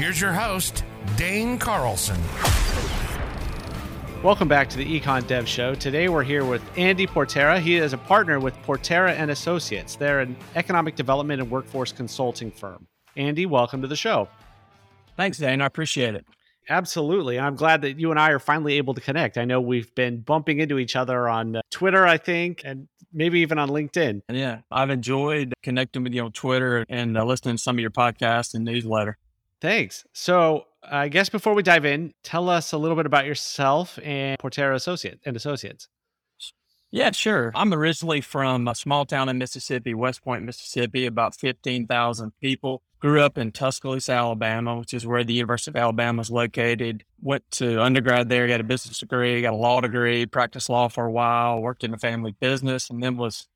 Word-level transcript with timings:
Here's 0.00 0.18
your 0.18 0.32
host, 0.32 0.82
Dane 1.16 1.58
Carlson. 1.58 2.18
Welcome 4.22 4.48
back 4.48 4.70
to 4.70 4.78
the 4.78 4.98
Econ 4.98 5.26
Dev 5.26 5.46
Show. 5.46 5.74
Today 5.74 6.08
we're 6.08 6.22
here 6.22 6.42
with 6.42 6.62
Andy 6.78 7.06
Portera. 7.06 7.60
He 7.60 7.76
is 7.76 7.92
a 7.92 7.98
partner 7.98 8.40
with 8.40 8.56
Portera 8.62 9.10
and 9.10 9.30
Associates. 9.30 9.96
They're 9.96 10.20
an 10.20 10.38
economic 10.56 10.96
development 10.96 11.42
and 11.42 11.50
workforce 11.50 11.92
consulting 11.92 12.50
firm. 12.50 12.86
Andy, 13.14 13.44
welcome 13.44 13.82
to 13.82 13.88
the 13.88 13.94
show. 13.94 14.26
Thanks, 15.18 15.36
Dane. 15.36 15.60
I 15.60 15.66
appreciate 15.66 16.14
it. 16.14 16.24
Absolutely. 16.70 17.38
I'm 17.38 17.54
glad 17.54 17.82
that 17.82 18.00
you 18.00 18.10
and 18.10 18.18
I 18.18 18.30
are 18.30 18.38
finally 18.38 18.78
able 18.78 18.94
to 18.94 19.02
connect. 19.02 19.36
I 19.36 19.44
know 19.44 19.60
we've 19.60 19.94
been 19.94 20.22
bumping 20.22 20.60
into 20.60 20.78
each 20.78 20.96
other 20.96 21.28
on 21.28 21.56
uh, 21.56 21.60
Twitter, 21.70 22.06
I 22.06 22.16
think, 22.16 22.62
and 22.64 22.88
maybe 23.12 23.40
even 23.40 23.58
on 23.58 23.68
LinkedIn. 23.68 24.22
And 24.30 24.38
yeah, 24.38 24.60
I've 24.70 24.88
enjoyed 24.88 25.52
connecting 25.62 26.04
with 26.04 26.14
you 26.14 26.24
on 26.24 26.32
Twitter 26.32 26.86
and 26.88 27.18
uh, 27.18 27.24
listening 27.26 27.56
to 27.56 27.62
some 27.62 27.76
of 27.76 27.80
your 27.80 27.90
podcasts 27.90 28.54
and 28.54 28.64
newsletter. 28.64 29.18
Thanks. 29.60 30.04
So, 30.12 30.64
I 30.82 31.08
guess 31.08 31.28
before 31.28 31.54
we 31.54 31.62
dive 31.62 31.84
in, 31.84 32.14
tell 32.22 32.48
us 32.48 32.72
a 32.72 32.78
little 32.78 32.96
bit 32.96 33.06
about 33.06 33.26
yourself 33.26 33.98
and 34.02 34.38
Portera 34.38 34.74
Associate 34.74 35.20
and 35.26 35.36
Associates. 35.36 35.88
Yeah, 36.92 37.12
sure. 37.12 37.52
I'm 37.54 37.72
originally 37.72 38.20
from 38.20 38.66
a 38.66 38.74
small 38.74 39.04
town 39.04 39.28
in 39.28 39.38
Mississippi, 39.38 39.94
West 39.94 40.24
Point, 40.24 40.44
Mississippi, 40.44 41.06
about 41.06 41.36
15,000 41.36 42.32
people. 42.40 42.82
Grew 42.98 43.20
up 43.20 43.38
in 43.38 43.52
Tuscaloosa, 43.52 44.12
Alabama, 44.12 44.76
which 44.76 44.92
is 44.92 45.06
where 45.06 45.22
the 45.22 45.32
University 45.32 45.70
of 45.70 45.76
Alabama 45.76 46.20
is 46.20 46.30
located. 46.30 47.04
Went 47.22 47.48
to 47.52 47.80
undergrad 47.80 48.28
there, 48.28 48.48
got 48.48 48.60
a 48.60 48.64
business 48.64 48.98
degree, 48.98 49.40
got 49.40 49.52
a 49.52 49.56
law 49.56 49.80
degree, 49.80 50.26
practiced 50.26 50.68
law 50.68 50.88
for 50.88 51.06
a 51.06 51.12
while, 51.12 51.60
worked 51.60 51.84
in 51.84 51.94
a 51.94 51.98
family 51.98 52.34
business, 52.40 52.90
and 52.90 53.02
then 53.02 53.16
was 53.16 53.46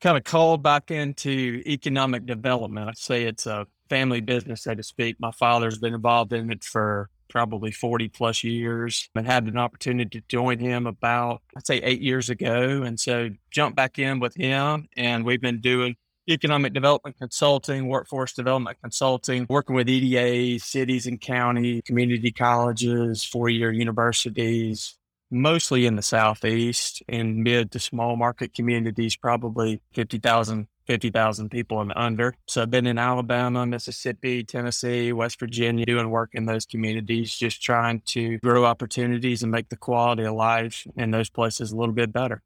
kind 0.00 0.16
of 0.16 0.24
called 0.24 0.62
back 0.62 0.90
into 0.90 1.62
economic 1.66 2.26
development. 2.26 2.88
I'd 2.88 2.98
say 2.98 3.24
it's 3.24 3.46
a 3.46 3.66
family 3.88 4.20
business, 4.20 4.62
so 4.62 4.74
to 4.74 4.82
speak. 4.82 5.16
My 5.18 5.32
father's 5.32 5.78
been 5.78 5.94
involved 5.94 6.32
in 6.32 6.50
it 6.50 6.64
for 6.64 7.10
probably 7.28 7.70
40 7.70 8.08
plus 8.08 8.42
years 8.42 9.08
and 9.14 9.26
had 9.26 9.44
an 9.44 9.58
opportunity 9.58 10.20
to 10.20 10.26
join 10.28 10.58
him 10.58 10.86
about, 10.86 11.42
I'd 11.56 11.66
say, 11.66 11.78
eight 11.78 12.00
years 12.00 12.30
ago. 12.30 12.82
And 12.82 12.98
so 12.98 13.30
jumped 13.50 13.76
back 13.76 13.98
in 13.98 14.20
with 14.20 14.34
him, 14.34 14.88
and 14.96 15.24
we've 15.24 15.40
been 15.40 15.60
doing 15.60 15.96
economic 16.28 16.74
development 16.74 17.16
consulting, 17.18 17.88
workforce 17.88 18.34
development 18.34 18.76
consulting, 18.82 19.46
working 19.48 19.74
with 19.74 19.88
EDAs, 19.88 20.62
cities 20.64 21.06
and 21.06 21.20
county, 21.20 21.80
community 21.82 22.30
colleges, 22.30 23.24
four 23.24 23.48
year 23.48 23.72
universities, 23.72 24.97
mostly 25.30 25.86
in 25.86 25.96
the 25.96 26.02
Southeast 26.02 27.02
and 27.08 27.42
mid 27.42 27.70
to 27.72 27.78
small 27.78 28.16
market 28.16 28.54
communities, 28.54 29.16
probably 29.16 29.80
50,000 29.92 30.68
50,000 30.88 31.50
people 31.50 31.82
and 31.82 31.92
under. 31.94 32.34
So 32.46 32.62
I've 32.62 32.70
been 32.70 32.86
in 32.86 32.96
Alabama, 32.96 33.66
Mississippi, 33.66 34.42
Tennessee, 34.42 35.12
West 35.12 35.38
Virginia, 35.38 35.84
doing 35.84 36.08
work 36.08 36.30
in 36.32 36.46
those 36.46 36.64
communities, 36.64 37.36
just 37.36 37.62
trying 37.62 38.00
to 38.06 38.38
grow 38.38 38.64
opportunities 38.64 39.42
and 39.42 39.52
make 39.52 39.68
the 39.68 39.76
quality 39.76 40.24
of 40.24 40.34
life 40.34 40.86
in 40.96 41.10
those 41.10 41.28
places 41.28 41.72
a 41.72 41.76
little 41.76 41.94
bit 41.94 42.10
better. 42.10 42.42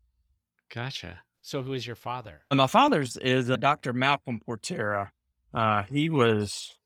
Gotcha. 0.74 1.20
So 1.40 1.62
who 1.62 1.72
is 1.72 1.86
your 1.86 1.94
father? 1.96 2.42
My 2.52 2.66
father's 2.66 3.16
is 3.16 3.48
uh, 3.48 3.56
Dr. 3.56 3.92
Malcolm 3.92 4.40
Portera. 4.46 5.10
Uh, 5.54 5.84
he 5.84 6.10
was, 6.10 6.76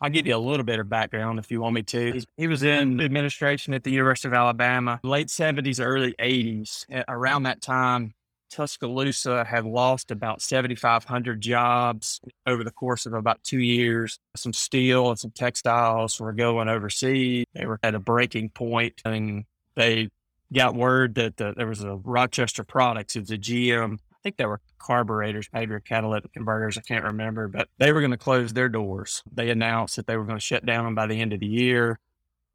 I'll 0.00 0.10
give 0.10 0.26
you 0.26 0.36
a 0.36 0.38
little 0.38 0.64
bit 0.64 0.80
of 0.80 0.88
background 0.88 1.38
if 1.38 1.50
you 1.50 1.60
want 1.60 1.74
me 1.74 1.82
to. 1.82 2.20
He 2.36 2.46
was 2.46 2.62
in 2.62 3.00
administration 3.00 3.74
at 3.74 3.84
the 3.84 3.90
University 3.90 4.28
of 4.28 4.34
Alabama, 4.34 5.00
late 5.02 5.28
70s, 5.28 5.84
early 5.84 6.14
80s. 6.18 6.84
Around 7.08 7.44
that 7.44 7.62
time, 7.62 8.12
Tuscaloosa 8.50 9.44
had 9.44 9.64
lost 9.64 10.10
about 10.10 10.40
7,500 10.42 11.40
jobs 11.40 12.20
over 12.46 12.62
the 12.62 12.70
course 12.70 13.06
of 13.06 13.12
about 13.14 13.42
two 13.42 13.58
years. 13.58 14.18
Some 14.36 14.52
steel 14.52 15.10
and 15.10 15.18
some 15.18 15.32
textiles 15.32 16.20
were 16.20 16.32
going 16.32 16.68
overseas. 16.68 17.46
They 17.54 17.66
were 17.66 17.80
at 17.82 17.94
a 17.94 17.98
breaking 17.98 18.50
point 18.50 19.00
and 19.04 19.44
they 19.74 20.10
got 20.52 20.74
word 20.74 21.16
that 21.16 21.36
the, 21.36 21.54
there 21.56 21.66
was 21.66 21.82
a 21.82 21.96
Rochester 21.96 22.62
Products, 22.62 23.16
it 23.16 23.20
was 23.20 23.30
a 23.30 23.38
GM. 23.38 23.98
I 24.24 24.28
think 24.28 24.36
they 24.38 24.46
were 24.46 24.60
carburetors, 24.78 25.48
maybe 25.52 25.74
catalytic 25.84 26.32
converters. 26.32 26.78
I 26.78 26.80
can't 26.80 27.04
remember, 27.04 27.46
but 27.46 27.68
they 27.78 27.92
were 27.92 28.00
going 28.00 28.10
to 28.10 28.16
close 28.16 28.54
their 28.54 28.70
doors. 28.70 29.22
They 29.30 29.50
announced 29.50 29.96
that 29.96 30.06
they 30.06 30.16
were 30.16 30.24
going 30.24 30.38
to 30.38 30.44
shut 30.44 30.64
down 30.64 30.94
by 30.94 31.06
the 31.06 31.20
end 31.20 31.34
of 31.34 31.40
the 31.40 31.46
year. 31.46 31.98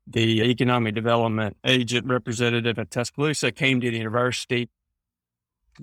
The 0.07 0.41
economic 0.41 0.95
development 0.95 1.57
agent 1.63 2.07
representative 2.07 2.79
at 2.79 2.89
Tuscaloosa 2.89 3.51
came 3.51 3.79
to 3.81 3.91
the 3.91 3.97
university 3.97 4.69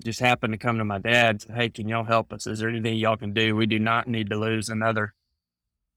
just 0.03 0.19
happened 0.19 0.53
to 0.53 0.57
come 0.57 0.77
to 0.77 0.85
my 0.85 0.99
dad 0.99 1.41
said, 1.41 1.55
Hey, 1.55 1.69
can 1.69 1.87
y'all 1.87 2.03
help 2.03 2.31
us? 2.33 2.47
Is 2.47 2.59
there 2.59 2.69
anything 2.69 2.97
y'all 2.97 3.17
can 3.17 3.33
do? 3.33 3.55
We 3.55 3.65
do 3.65 3.79
not 3.79 4.07
need 4.07 4.29
to 4.29 4.37
lose 4.37 4.69
another 4.69 5.13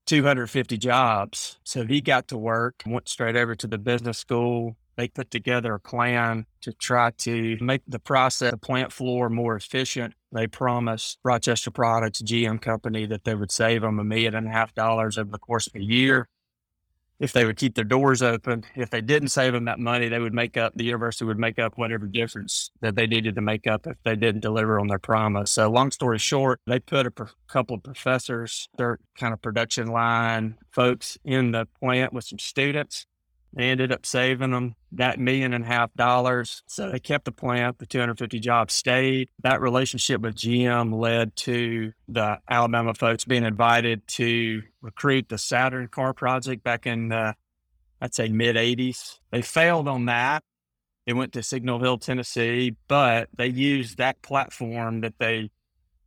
250 0.06 0.78
jobs. 0.78 1.58
So 1.64 1.86
he 1.86 2.00
got 2.00 2.28
to 2.28 2.38
work, 2.38 2.82
went 2.86 3.08
straight 3.08 3.36
over 3.36 3.54
to 3.54 3.66
the 3.66 3.78
business 3.78 4.18
school. 4.18 4.76
They 4.96 5.08
put 5.08 5.30
together 5.30 5.74
a 5.74 5.80
plan 5.80 6.46
to 6.62 6.72
try 6.72 7.10
to 7.18 7.56
make 7.60 7.82
the 7.86 7.98
process, 7.98 8.50
the 8.50 8.56
plant 8.58 8.92
floor 8.92 9.30
more 9.30 9.56
efficient. 9.56 10.14
They 10.32 10.46
promised 10.46 11.18
Rochester 11.24 11.70
Products, 11.70 12.22
GM 12.22 12.60
company, 12.60 13.06
that 13.06 13.24
they 13.24 13.34
would 13.34 13.50
save 13.50 13.82
them 13.82 13.98
a 13.98 14.04
million 14.04 14.34
and 14.34 14.46
a 14.46 14.50
half 14.50 14.74
dollars 14.74 15.18
over 15.18 15.30
the 15.30 15.38
course 15.38 15.66
of 15.66 15.74
a 15.74 15.82
year 15.82 16.28
if 17.20 17.34
they 17.34 17.44
would 17.44 17.56
keep 17.56 17.74
their 17.74 17.84
doors 17.84 18.22
open. 18.22 18.64
If 18.74 18.90
they 18.90 19.02
didn't 19.02 19.28
save 19.28 19.52
them 19.52 19.66
that 19.66 19.78
money, 19.78 20.08
they 20.08 20.18
would 20.18 20.32
make 20.32 20.56
up, 20.56 20.72
the 20.74 20.84
university 20.84 21.26
would 21.26 21.38
make 21.38 21.58
up 21.58 21.76
whatever 21.76 22.06
difference 22.06 22.70
that 22.80 22.96
they 22.96 23.06
needed 23.06 23.34
to 23.34 23.42
make 23.42 23.66
up 23.66 23.86
if 23.86 23.96
they 24.04 24.16
didn't 24.16 24.40
deliver 24.40 24.80
on 24.80 24.88
their 24.88 24.98
promise. 24.98 25.50
So, 25.50 25.70
long 25.70 25.90
story 25.90 26.18
short, 26.18 26.60
they 26.66 26.80
put 26.80 27.06
a 27.06 27.12
couple 27.46 27.76
of 27.76 27.82
professors, 27.82 28.68
their 28.78 28.98
kind 29.18 29.34
of 29.34 29.42
production 29.42 29.88
line 29.88 30.56
folks 30.70 31.18
in 31.24 31.52
the 31.52 31.68
plant 31.78 32.14
with 32.14 32.24
some 32.24 32.38
students. 32.38 33.06
They 33.52 33.70
ended 33.70 33.90
up 33.90 34.06
saving 34.06 34.52
them 34.52 34.76
that 34.92 35.18
million 35.18 35.52
and 35.52 35.64
a 35.64 35.66
half 35.66 35.92
dollars. 35.94 36.62
So 36.66 36.90
they 36.90 37.00
kept 37.00 37.24
the 37.24 37.32
plant. 37.32 37.78
The 37.78 37.86
250 37.86 38.38
jobs 38.38 38.74
stayed. 38.74 39.28
That 39.42 39.60
relationship 39.60 40.20
with 40.20 40.36
GM 40.36 40.94
led 40.98 41.34
to 41.36 41.92
the 42.08 42.38
Alabama 42.48 42.94
folks 42.94 43.24
being 43.24 43.44
invited 43.44 44.06
to 44.08 44.62
recruit 44.80 45.28
the 45.28 45.38
Saturn 45.38 45.88
car 45.88 46.14
project 46.14 46.62
back 46.62 46.86
in, 46.86 47.08
the, 47.08 47.34
I'd 48.00 48.14
say, 48.14 48.28
mid 48.28 48.56
80s. 48.56 49.18
They 49.32 49.42
failed 49.42 49.88
on 49.88 50.06
that. 50.06 50.44
They 51.06 51.12
went 51.12 51.32
to 51.32 51.42
Signal 51.42 51.80
Hill, 51.80 51.98
Tennessee, 51.98 52.76
but 52.86 53.28
they 53.36 53.48
used 53.48 53.98
that 53.98 54.22
platform 54.22 55.00
that 55.00 55.14
they 55.18 55.50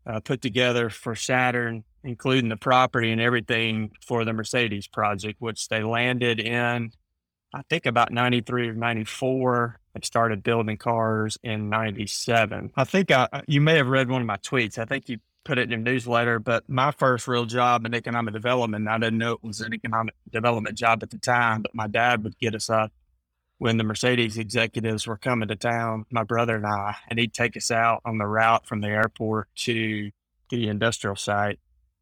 uh, 0.05 0.21
put 0.21 0.41
together 0.41 0.89
for 0.89 1.15
Saturn, 1.15 1.83
including 2.05 2.49
the 2.49 2.57
property 2.57 3.11
and 3.11 3.19
everything 3.19 3.91
for 4.05 4.23
the 4.23 4.31
Mercedes 4.31 4.87
project, 4.87 5.41
which 5.41 5.67
they 5.67 5.83
landed 5.83 6.39
in 6.39 6.91
I 7.53 7.61
think 7.69 7.85
about 7.85 8.11
93 8.11 8.69
or 8.69 8.73
94. 8.73 9.79
I 9.95 9.99
started 10.01 10.41
building 10.41 10.77
cars 10.77 11.37
in 11.43 11.69
97. 11.69 12.71
I 12.75 12.83
think 12.83 13.11
I, 13.11 13.27
uh, 13.31 13.41
you 13.47 13.61
may 13.61 13.77
have 13.77 13.87
read 13.87 14.09
one 14.09 14.21
of 14.21 14.27
my 14.27 14.37
tweets. 14.37 14.79
I 14.79 14.85
think 14.85 15.07
you 15.07 15.19
put 15.45 15.59
it 15.59 15.63
in 15.63 15.69
your 15.69 15.79
newsletter, 15.79 16.39
but 16.39 16.67
my 16.67 16.91
first 16.91 17.27
real 17.27 17.45
job 17.45 17.85
in 17.85 17.93
economic 17.93 18.33
development, 18.33 18.87
I 18.87 18.97
didn't 18.97 19.19
know 19.19 19.33
it 19.33 19.43
was 19.43 19.61
an 19.61 19.73
economic 19.73 20.15
development 20.31 20.77
job 20.77 21.03
at 21.03 21.11
the 21.11 21.19
time, 21.19 21.61
but 21.61 21.75
my 21.75 21.87
dad 21.87 22.23
would 22.23 22.39
get 22.39 22.55
us 22.55 22.69
up 22.69 22.91
when 23.59 23.77
the 23.77 23.83
Mercedes 23.83 24.37
executives 24.37 25.05
were 25.05 25.17
coming 25.17 25.47
to 25.47 25.55
town, 25.55 26.05
my 26.09 26.23
brother 26.23 26.55
and 26.55 26.65
I, 26.65 26.95
and 27.07 27.19
he'd 27.19 27.33
take 27.33 27.55
us 27.55 27.69
out 27.69 28.01
on 28.03 28.17
the 28.17 28.25
route 28.25 28.65
from 28.65 28.81
the 28.81 28.87
airport 28.87 29.47
to 29.57 30.11
the 30.49 30.67
industrial 30.67 31.15
site 31.15 31.59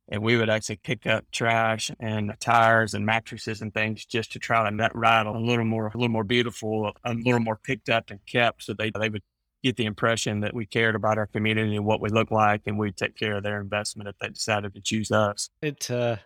and 0.09 0.21
we 0.21 0.37
would 0.37 0.49
actually 0.49 0.77
pick 0.77 1.07
up 1.07 1.25
trash 1.31 1.91
and 1.99 2.33
tires 2.39 2.93
and 2.93 3.05
mattresses 3.05 3.61
and 3.61 3.73
things 3.73 4.05
just 4.05 4.31
to 4.33 4.39
try 4.39 4.63
to 4.63 4.75
net 4.75 4.95
ride 4.95 5.25
a 5.25 5.31
little 5.31 5.65
more, 5.65 5.87
a 5.87 5.97
little 5.97 6.09
more 6.09 6.23
beautiful, 6.23 6.91
a 7.03 7.13
little 7.13 7.39
more 7.39 7.57
picked 7.57 7.89
up 7.89 8.09
and 8.09 8.19
kept, 8.25 8.63
so 8.63 8.73
they 8.73 8.91
they 8.99 9.09
would 9.09 9.23
get 9.63 9.77
the 9.77 9.85
impression 9.85 10.39
that 10.41 10.53
we 10.53 10.65
cared 10.65 10.95
about 10.95 11.17
our 11.17 11.27
community 11.27 11.75
and 11.75 11.85
what 11.85 12.01
we 12.01 12.09
look 12.09 12.31
like, 12.31 12.61
and 12.65 12.77
we'd 12.77 12.97
take 12.97 13.15
care 13.15 13.37
of 13.37 13.43
their 13.43 13.61
investment 13.61 14.09
if 14.09 14.17
they 14.19 14.29
decided 14.29 14.73
to 14.73 14.81
choose 14.81 15.11
us. 15.11 15.49
It, 15.61 15.89
uh, 15.91 16.17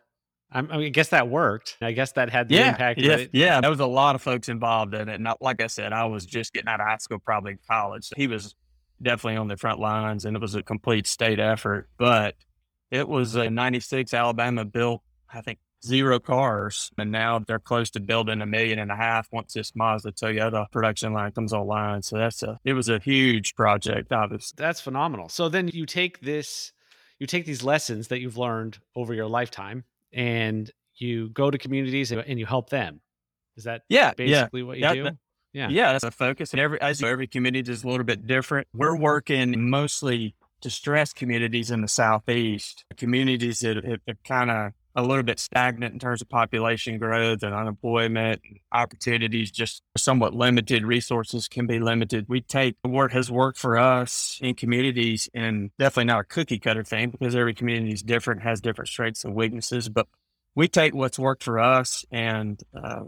I, 0.52 0.62
mean, 0.62 0.72
I 0.72 0.90
guess 0.90 1.10
that 1.10 1.28
worked. 1.28 1.78
I 1.82 1.92
guess 1.92 2.14
that 2.14 2.30
had 2.30 2.48
the 2.48 2.56
yeah, 2.56 2.70
impact. 2.70 3.00
Yeah, 3.00 3.26
yeah, 3.34 3.62
there 3.62 3.70
was 3.70 3.80
a 3.80 3.86
lot 3.86 4.16
of 4.16 4.22
folks 4.22 4.48
involved 4.48 4.94
in 4.94 5.10
it. 5.10 5.20
Not 5.20 5.42
like 5.42 5.62
I 5.62 5.68
said, 5.68 5.92
I 5.92 6.06
was 6.06 6.26
just 6.26 6.54
getting 6.54 6.70
out 6.70 6.80
of 6.80 6.88
high 6.88 6.98
school, 6.98 7.20
probably 7.20 7.58
college. 7.68 8.06
So 8.06 8.14
he 8.16 8.28
was 8.28 8.56
definitely 9.02 9.38
on 9.38 9.48
the 9.48 9.58
front 9.58 9.80
lines, 9.80 10.26
and 10.26 10.36
it 10.36 10.40
was 10.40 10.56
a 10.56 10.64
complete 10.64 11.08
state 11.08 11.40
effort, 11.40 11.90
but 11.98 12.36
it 12.92 13.08
was 13.08 13.36
a 13.36 13.50
96 13.50 14.14
Alabama 14.14 14.66
built, 14.66 15.02
I 15.32 15.42
think 15.42 15.60
zero 15.86 16.20
cars. 16.20 16.92
And 16.98 17.12
now 17.12 17.40
they're 17.40 17.60
close 17.60 17.90
to 17.92 18.00
building 18.00 18.42
a 18.42 18.46
million 18.46 18.80
and 18.80 18.92
a 18.92 18.96
half 18.96 19.28
once 19.32 19.54
this 19.54 19.76
Mazda 19.76 20.12
Toyota 20.14 20.70
production 20.72 21.14
line 21.14 21.32
comes 21.32 21.54
online. 21.54 22.02
So 22.02 22.18
that's 22.18 22.44
a, 22.44 22.60
it 22.64 22.74
was 22.74 22.90
a 22.90 23.00
huge 23.00 23.56
project, 23.56 24.12
obviously. 24.12 24.56
That's 24.58 24.82
phenomenal. 24.82 25.30
So 25.30 25.50
then 25.50 25.68
you 25.70 25.86
take 25.86 26.22
this, 26.22 26.74
you 27.20 27.28
take 27.28 27.46
these 27.46 27.64
lessons 27.64 28.10
that 28.10 28.20
you've 28.20 28.38
learned 28.38 28.80
over 28.96 29.14
your 29.14 29.28
lifetime 29.28 29.84
and 30.14 30.70
you 30.96 31.30
go 31.30 31.52
to 31.52 31.58
communities 31.58 32.12
and 32.12 32.40
you 32.40 32.46
help 32.46 32.70
them. 32.70 33.02
Is 33.58 33.66
that 33.66 33.84
yeah, 33.90 34.14
basically 34.14 34.62
yeah. 34.62 34.68
what 34.68 34.78
you 34.78 34.94
do? 34.94 35.04
That, 35.04 35.18
yeah. 35.54 35.70
Yeah. 35.70 35.92
That's 35.94 36.04
a 36.04 36.12
focus. 36.12 36.52
And 36.52 36.60
every, 36.60 36.82
as 36.82 37.02
every 37.02 37.28
community 37.28 37.72
is 37.72 37.84
a 37.84 37.88
little 37.88 38.04
bit 38.04 38.28
different. 38.28 38.68
We're 38.74 38.98
working 38.98 39.70
mostly 39.70 40.36
distressed 40.62 41.16
communities 41.16 41.72
in 41.72 41.82
the 41.82 41.88
Southeast, 41.88 42.86
communities 42.98 43.60
that 43.60 43.78
have, 43.84 44.00
have 44.08 44.24
kind 44.24 44.52
of 44.52 44.72
a 44.96 45.04
little 45.04 45.24
bit 45.24 45.40
stagnant 45.40 45.94
in 45.94 46.00
terms 46.00 46.22
of 46.22 46.30
population 46.30 46.98
growth 46.98 47.44
and 47.44 47.54
unemployment 47.54 48.42
opportunities 48.72 49.52
just 49.52 49.84
somewhat 49.98 50.34
limited 50.34 50.86
resources 50.86 51.50
can 51.50 51.68
be 51.68 51.80
limited. 51.80 52.26
We 52.30 52.40
take 52.40 52.78
what 52.82 53.12
has 53.12 53.30
worked 53.30 53.60
for 53.60 53.78
us 53.78 54.40
in 54.42 54.56
communities 54.56 55.28
and 55.34 55.70
definitely 55.78 56.06
not 56.06 56.22
a 56.22 56.24
cookie 56.24 56.60
cutter 56.60 56.84
thing 56.84 57.10
because 57.10 57.36
every 57.36 57.54
community 57.54 57.92
is 57.92 58.04
different 58.04 58.44
has 58.44 58.62
different 58.62 58.88
strengths 58.88 59.26
and 59.26 59.36
weaknesses 59.36 59.90
but 59.90 60.08
we 60.56 60.70
take 60.70 60.96
what's 60.96 61.20
worked 61.20 61.44
for 61.44 61.60
us 61.60 62.06
and 62.10 62.62
uh, 62.82 63.04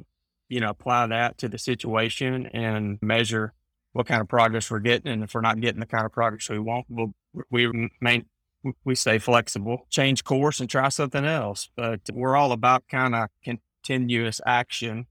you 0.49 0.59
know 0.59 0.69
apply 0.69 1.07
that 1.07 1.37
to 1.37 1.47
the 1.47 1.57
situation 1.57 2.47
and 2.47 2.99
measure 3.01 3.53
what 3.93 4.05
kind 4.05 4.21
of 4.21 4.27
progress 4.27 4.69
we're 4.69 4.79
getting 4.79 5.11
and 5.11 5.23
if 5.23 5.33
we're 5.33 5.41
not 5.41 5.59
getting 5.61 5.79
the 5.79 5.85
kind 5.85 6.05
of 6.05 6.11
progress 6.11 6.49
we 6.49 6.59
want 6.59 6.85
we'll 6.89 7.13
we 7.49 7.89
main, 8.01 8.25
we 8.83 8.95
stay 8.95 9.19
flexible, 9.19 9.87
change 9.89 10.23
course, 10.23 10.59
and 10.59 10.69
try 10.69 10.89
something 10.89 11.25
else. 11.25 11.69
But 11.75 12.01
we're 12.13 12.35
all 12.35 12.51
about 12.51 12.87
kind 12.89 13.15
of 13.15 13.29
continuous 13.43 14.41
action 14.45 15.07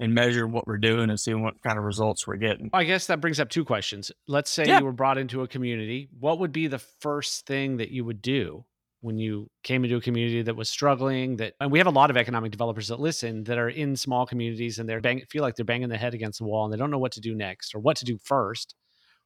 and 0.00 0.14
measure 0.14 0.46
what 0.46 0.66
we're 0.66 0.78
doing 0.78 1.10
and 1.10 1.20
see 1.20 1.34
what 1.34 1.62
kind 1.62 1.78
of 1.78 1.84
results 1.84 2.26
we're 2.26 2.36
getting. 2.36 2.70
I 2.72 2.84
guess 2.84 3.06
that 3.08 3.20
brings 3.20 3.38
up 3.38 3.50
two 3.50 3.64
questions. 3.64 4.10
Let's 4.26 4.50
say 4.50 4.64
yeah. 4.66 4.78
you 4.78 4.84
were 4.86 4.92
brought 4.92 5.18
into 5.18 5.42
a 5.42 5.48
community. 5.48 6.08
What 6.18 6.38
would 6.38 6.52
be 6.52 6.66
the 6.66 6.78
first 6.78 7.46
thing 7.46 7.76
that 7.76 7.90
you 7.90 8.04
would 8.06 8.22
do 8.22 8.64
when 9.02 9.18
you 9.18 9.50
came 9.62 9.84
into 9.84 9.96
a 9.96 10.00
community 10.00 10.42
that 10.42 10.56
was 10.56 10.68
struggling 10.68 11.36
that 11.36 11.54
and 11.60 11.70
we 11.70 11.78
have 11.78 11.86
a 11.86 11.90
lot 11.90 12.10
of 12.10 12.16
economic 12.16 12.50
developers 12.50 12.88
that 12.88 13.00
listen 13.00 13.44
that 13.44 13.58
are 13.58 13.68
in 13.68 13.96
small 13.96 14.26
communities 14.26 14.78
and 14.78 14.88
they're 14.88 15.00
bang, 15.00 15.22
feel 15.30 15.42
like 15.42 15.56
they're 15.56 15.64
banging 15.64 15.88
their 15.88 15.98
head 15.98 16.14
against 16.14 16.38
the 16.38 16.44
wall 16.44 16.64
and 16.64 16.72
they 16.72 16.76
don't 16.76 16.90
know 16.90 16.98
what 16.98 17.12
to 17.12 17.20
do 17.20 17.34
next 17.34 17.74
or 17.74 17.78
what 17.78 17.96
to 17.96 18.04
do 18.04 18.18
first. 18.18 18.74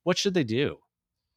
What 0.03 0.19
should 0.19 0.35
they 0.35 0.45
do? 0.45 0.79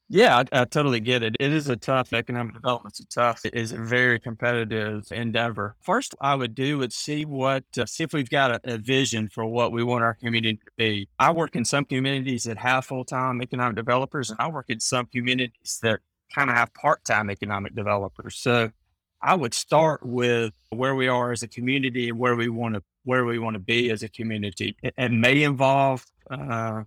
Yeah, 0.09 0.38
I, 0.38 0.62
I, 0.62 0.65
totally 0.65 1.01
get 1.01 1.21
it. 1.21 1.36
It 1.38 1.51
is 1.51 1.68
a 1.68 1.75
tough 1.75 2.13
economic 2.13 2.54
development. 2.54 2.94
It's 2.94 3.01
a 3.01 3.19
tough. 3.19 3.45
It 3.45 3.54
is 3.54 3.74
a 3.74 3.77
very 3.77 4.19
competitive 4.19 5.06
endeavor. 5.12 5.75
First, 5.81 6.15
I 6.21 6.33
would 6.33 6.56
do 6.56 6.77
would 6.77 6.94
see 6.94 7.25
what 7.25 7.65
uh, 7.77 7.86
see 7.86 8.06
if 8.06 8.13
we've 8.13 8.30
got 8.30 8.51
a, 8.51 8.75
a, 8.75 8.77
vision 8.77 9.27
for 9.27 9.45
what 9.45 9.74
we 9.74 9.83
want 9.83 10.06
our 10.06 10.13
community 10.13 10.57
to 10.57 10.71
be. 10.77 11.09
I 11.19 11.31
work 11.31 11.57
in 11.57 11.65
some 11.65 11.83
communities 11.83 12.45
that 12.45 12.57
have 12.57 12.86
full 12.86 13.04
time 13.04 13.42
economic 13.42 13.75
developers, 13.75 14.30
and 14.30 14.39
I 14.39 14.48
work 14.48 14.68
in 14.69 14.80
some 14.80 15.07
communities 15.07 15.80
that 15.83 16.00
kind 16.33 16.50
of 16.50 16.56
have 16.56 16.74
part 16.74 17.04
time 17.04 17.30
economic 17.30 17.75
developers. 17.75 18.38
So, 18.38 18.71
I 19.21 19.36
would 19.36 19.54
start 19.54 20.06
with 20.06 20.54
where 20.69 20.95
we 20.95 21.09
are 21.09 21.33
as 21.33 21.44
a 21.44 21.50
community 21.50 22.07
and 22.07 22.18
where 22.18 22.38
we 22.38 22.48
want 22.48 22.75
to 22.75 22.83
where 23.04 23.25
we 23.25 23.39
want 23.39 23.56
to 23.56 23.59
be 23.59 23.89
as 23.89 24.04
a 24.04 24.09
community. 24.09 24.77
It, 24.81 24.94
it 24.98 25.12
may 25.12 25.44
involve 25.44 26.06
uh, 26.31 26.83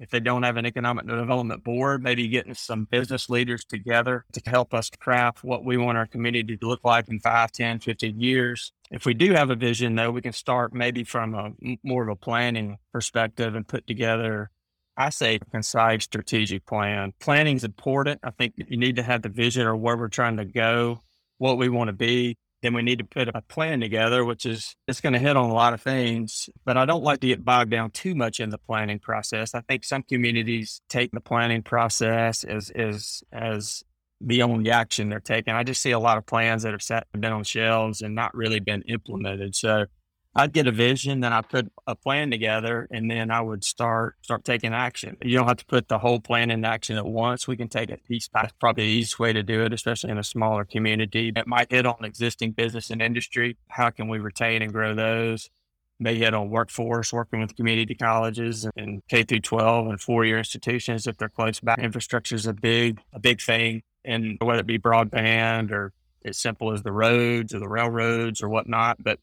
if 0.00 0.08
they 0.08 0.18
don't 0.18 0.42
have 0.42 0.56
an 0.56 0.64
economic 0.64 1.06
development 1.06 1.62
board, 1.62 2.02
maybe 2.02 2.26
getting 2.26 2.54
some 2.54 2.86
business 2.90 3.28
leaders 3.28 3.66
together 3.66 4.24
to 4.32 4.40
help 4.46 4.72
us 4.72 4.88
craft 4.98 5.44
what 5.44 5.62
we 5.62 5.76
want 5.76 5.98
our 5.98 6.06
community 6.06 6.56
to 6.56 6.66
look 6.66 6.80
like 6.82 7.08
in 7.08 7.20
5, 7.20 7.52
10, 7.52 7.80
15 7.80 8.18
years. 8.18 8.72
If 8.90 9.04
we 9.04 9.12
do 9.12 9.32
have 9.34 9.50
a 9.50 9.54
vision, 9.54 9.94
though, 9.94 10.10
we 10.10 10.22
can 10.22 10.32
start 10.32 10.72
maybe 10.72 11.04
from 11.04 11.34
a 11.34 11.52
more 11.84 12.02
of 12.02 12.08
a 12.08 12.16
planning 12.16 12.78
perspective 12.92 13.54
and 13.54 13.68
put 13.68 13.86
together, 13.86 14.50
I 14.96 15.10
say, 15.10 15.38
concise 15.50 16.04
strategic 16.04 16.64
plan. 16.64 17.12
Planning 17.20 17.56
is 17.56 17.64
important. 17.64 18.20
I 18.24 18.30
think 18.30 18.54
you 18.56 18.78
need 18.78 18.96
to 18.96 19.02
have 19.02 19.20
the 19.20 19.28
vision 19.28 19.66
or 19.66 19.76
where 19.76 19.98
we're 19.98 20.08
trying 20.08 20.38
to 20.38 20.46
go, 20.46 21.02
what 21.36 21.58
we 21.58 21.68
want 21.68 21.88
to 21.88 21.92
be, 21.92 22.38
then 22.62 22.74
we 22.74 22.82
need 22.82 22.98
to 22.98 23.04
put 23.04 23.28
a 23.28 23.42
plan 23.42 23.80
together, 23.80 24.24
which 24.24 24.44
is 24.44 24.76
it's 24.86 25.00
going 25.00 25.12
to 25.14 25.18
hit 25.18 25.36
on 25.36 25.50
a 25.50 25.54
lot 25.54 25.72
of 25.72 25.80
things. 25.80 26.48
But 26.64 26.76
I 26.76 26.84
don't 26.84 27.02
like 27.02 27.20
to 27.20 27.26
get 27.26 27.44
bogged 27.44 27.70
down 27.70 27.90
too 27.90 28.14
much 28.14 28.40
in 28.40 28.50
the 28.50 28.58
planning 28.58 28.98
process. 28.98 29.54
I 29.54 29.62
think 29.62 29.84
some 29.84 30.02
communities 30.02 30.82
take 30.88 31.10
the 31.12 31.20
planning 31.20 31.62
process 31.62 32.44
as 32.44 32.70
as 32.70 33.22
as 33.32 33.82
the 34.20 34.42
only 34.42 34.70
action 34.70 35.08
they're 35.08 35.20
taking. 35.20 35.54
I 35.54 35.64
just 35.64 35.80
see 35.80 35.92
a 35.92 35.98
lot 35.98 36.18
of 36.18 36.26
plans 36.26 36.62
that 36.64 36.72
have 36.72 36.82
set 36.82 37.06
been 37.12 37.32
on 37.32 37.44
shelves 37.44 38.02
and 38.02 38.14
not 38.14 38.34
really 38.34 38.60
been 38.60 38.82
implemented. 38.82 39.56
So 39.56 39.86
I'd 40.34 40.52
get 40.52 40.68
a 40.68 40.72
vision, 40.72 41.20
then 41.20 41.32
I 41.32 41.42
put 41.42 41.72
a 41.88 41.96
plan 41.96 42.30
together, 42.30 42.86
and 42.92 43.10
then 43.10 43.32
I 43.32 43.40
would 43.40 43.64
start 43.64 44.14
start 44.22 44.44
taking 44.44 44.72
action. 44.72 45.16
You 45.22 45.38
don't 45.38 45.48
have 45.48 45.56
to 45.56 45.64
put 45.64 45.88
the 45.88 45.98
whole 45.98 46.20
plan 46.20 46.52
in 46.52 46.64
action 46.64 46.96
at 46.96 47.06
once. 47.06 47.48
We 47.48 47.56
can 47.56 47.68
take 47.68 47.90
it 47.90 48.04
piece 48.04 48.28
by 48.28 48.48
probably 48.60 48.84
the 48.84 48.90
easiest 48.90 49.18
way 49.18 49.32
to 49.32 49.42
do 49.42 49.64
it, 49.64 49.72
especially 49.72 50.10
in 50.10 50.18
a 50.18 50.24
smaller 50.24 50.64
community. 50.64 51.32
It 51.34 51.46
might 51.48 51.72
hit 51.72 51.84
on 51.84 52.04
existing 52.04 52.52
business 52.52 52.90
and 52.90 53.02
industry. 53.02 53.56
How 53.68 53.90
can 53.90 54.06
we 54.06 54.18
retain 54.18 54.62
and 54.62 54.72
grow 54.72 54.94
those? 54.94 55.50
May 55.98 56.14
hit 56.14 56.32
on 56.32 56.48
workforce, 56.48 57.12
working 57.12 57.40
with 57.40 57.56
community 57.56 57.96
colleges 57.96 58.66
and 58.76 59.02
K 59.08 59.24
through 59.24 59.40
12 59.40 59.88
and 59.88 60.00
four 60.00 60.24
year 60.24 60.38
institutions 60.38 61.08
if 61.08 61.16
they're 61.16 61.28
close 61.28 61.58
by. 61.58 61.74
Infrastructure 61.74 62.36
is 62.36 62.46
a 62.46 62.54
big 62.54 63.00
a 63.12 63.18
big 63.18 63.42
thing, 63.42 63.82
and 64.04 64.38
whether 64.40 64.60
it 64.60 64.66
be 64.66 64.78
broadband 64.78 65.72
or 65.72 65.92
as 66.24 66.38
simple 66.38 66.72
as 66.72 66.82
the 66.82 66.92
roads 66.92 67.52
or 67.52 67.58
the 67.58 67.68
railroads 67.68 68.42
or 68.42 68.48
whatnot, 68.48 69.02
but 69.02 69.18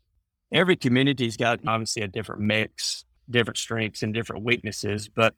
every 0.52 0.76
community's 0.76 1.38
got 1.38 1.60
obviously 1.68 2.02
a 2.04 2.08
different 2.08 2.42
mix, 2.42 3.06
different 3.30 3.58
strengths 3.58 4.04
and 4.04 4.14
different 4.14 4.44
weaknesses, 4.44 5.10
but 5.10 5.34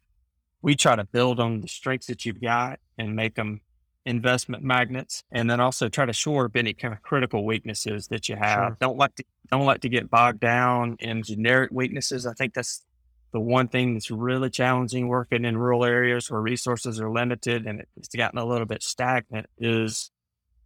we 0.62 0.76
try 0.76 0.96
to 0.96 1.06
build 1.06 1.40
on 1.40 1.62
the 1.62 1.68
strengths 1.68 2.08
that 2.08 2.26
you've 2.26 2.42
got 2.42 2.80
and 2.98 3.16
make 3.16 3.36
them 3.36 3.62
investment 4.06 4.64
magnets 4.64 5.24
and 5.32 5.50
then 5.50 5.60
also 5.60 5.88
try 5.88 6.06
to 6.06 6.14
shore 6.14 6.46
up 6.46 6.56
any 6.56 6.74
kind 6.74 6.94
of 6.94 7.02
critical 7.02 7.46
weaknesses 7.46 8.08
that 8.08 8.28
you 8.28 8.36
have. 8.36 8.70
Sure. 8.70 8.78
Don't 8.80 8.98
like 8.98 9.16
to 9.16 9.24
don't 9.52 9.66
like 9.66 9.82
to 9.82 9.90
get 9.90 10.10
bogged 10.10 10.40
down 10.40 10.96
in 11.00 11.24
generic 11.24 11.72
weaknesses. 11.72 12.26
I 12.26 12.34
think 12.34 12.54
that's 12.54 12.86
the 13.32 13.40
one 13.40 13.68
thing 13.68 13.94
that's 13.94 14.10
really 14.10 14.50
challenging 14.50 15.08
working 15.08 15.46
in 15.46 15.58
rural 15.58 15.86
areas 15.86 16.30
where 16.30 16.42
resources 16.42 17.00
are 17.00 17.12
limited 17.12 17.66
and 17.66 17.84
it's 17.98 18.10
gotten 18.10 18.40
a 18.40 18.46
little 18.46 18.66
bit 18.66 18.84
stagnant 18.84 19.48
is 19.58 20.12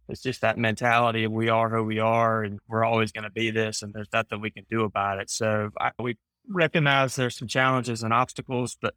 it's 0.08 0.22
just 0.22 0.42
that 0.42 0.58
mentality 0.58 1.24
of 1.24 1.32
we 1.32 1.48
are 1.48 1.68
who 1.68 1.82
we 1.82 1.98
are 1.98 2.42
and 2.42 2.60
we're 2.68 2.84
always 2.84 3.12
going 3.12 3.24
to 3.24 3.30
be 3.30 3.50
this 3.50 3.82
and 3.82 3.92
there's 3.94 4.12
nothing 4.12 4.40
we 4.40 4.50
can 4.50 4.64
do 4.70 4.84
about 4.84 5.18
it. 5.18 5.30
So 5.30 5.70
I, 5.80 5.92
we 5.98 6.16
recognize 6.48 7.16
there's 7.16 7.36
some 7.36 7.48
challenges 7.48 8.02
and 8.02 8.12
obstacles, 8.12 8.76
but 8.80 8.94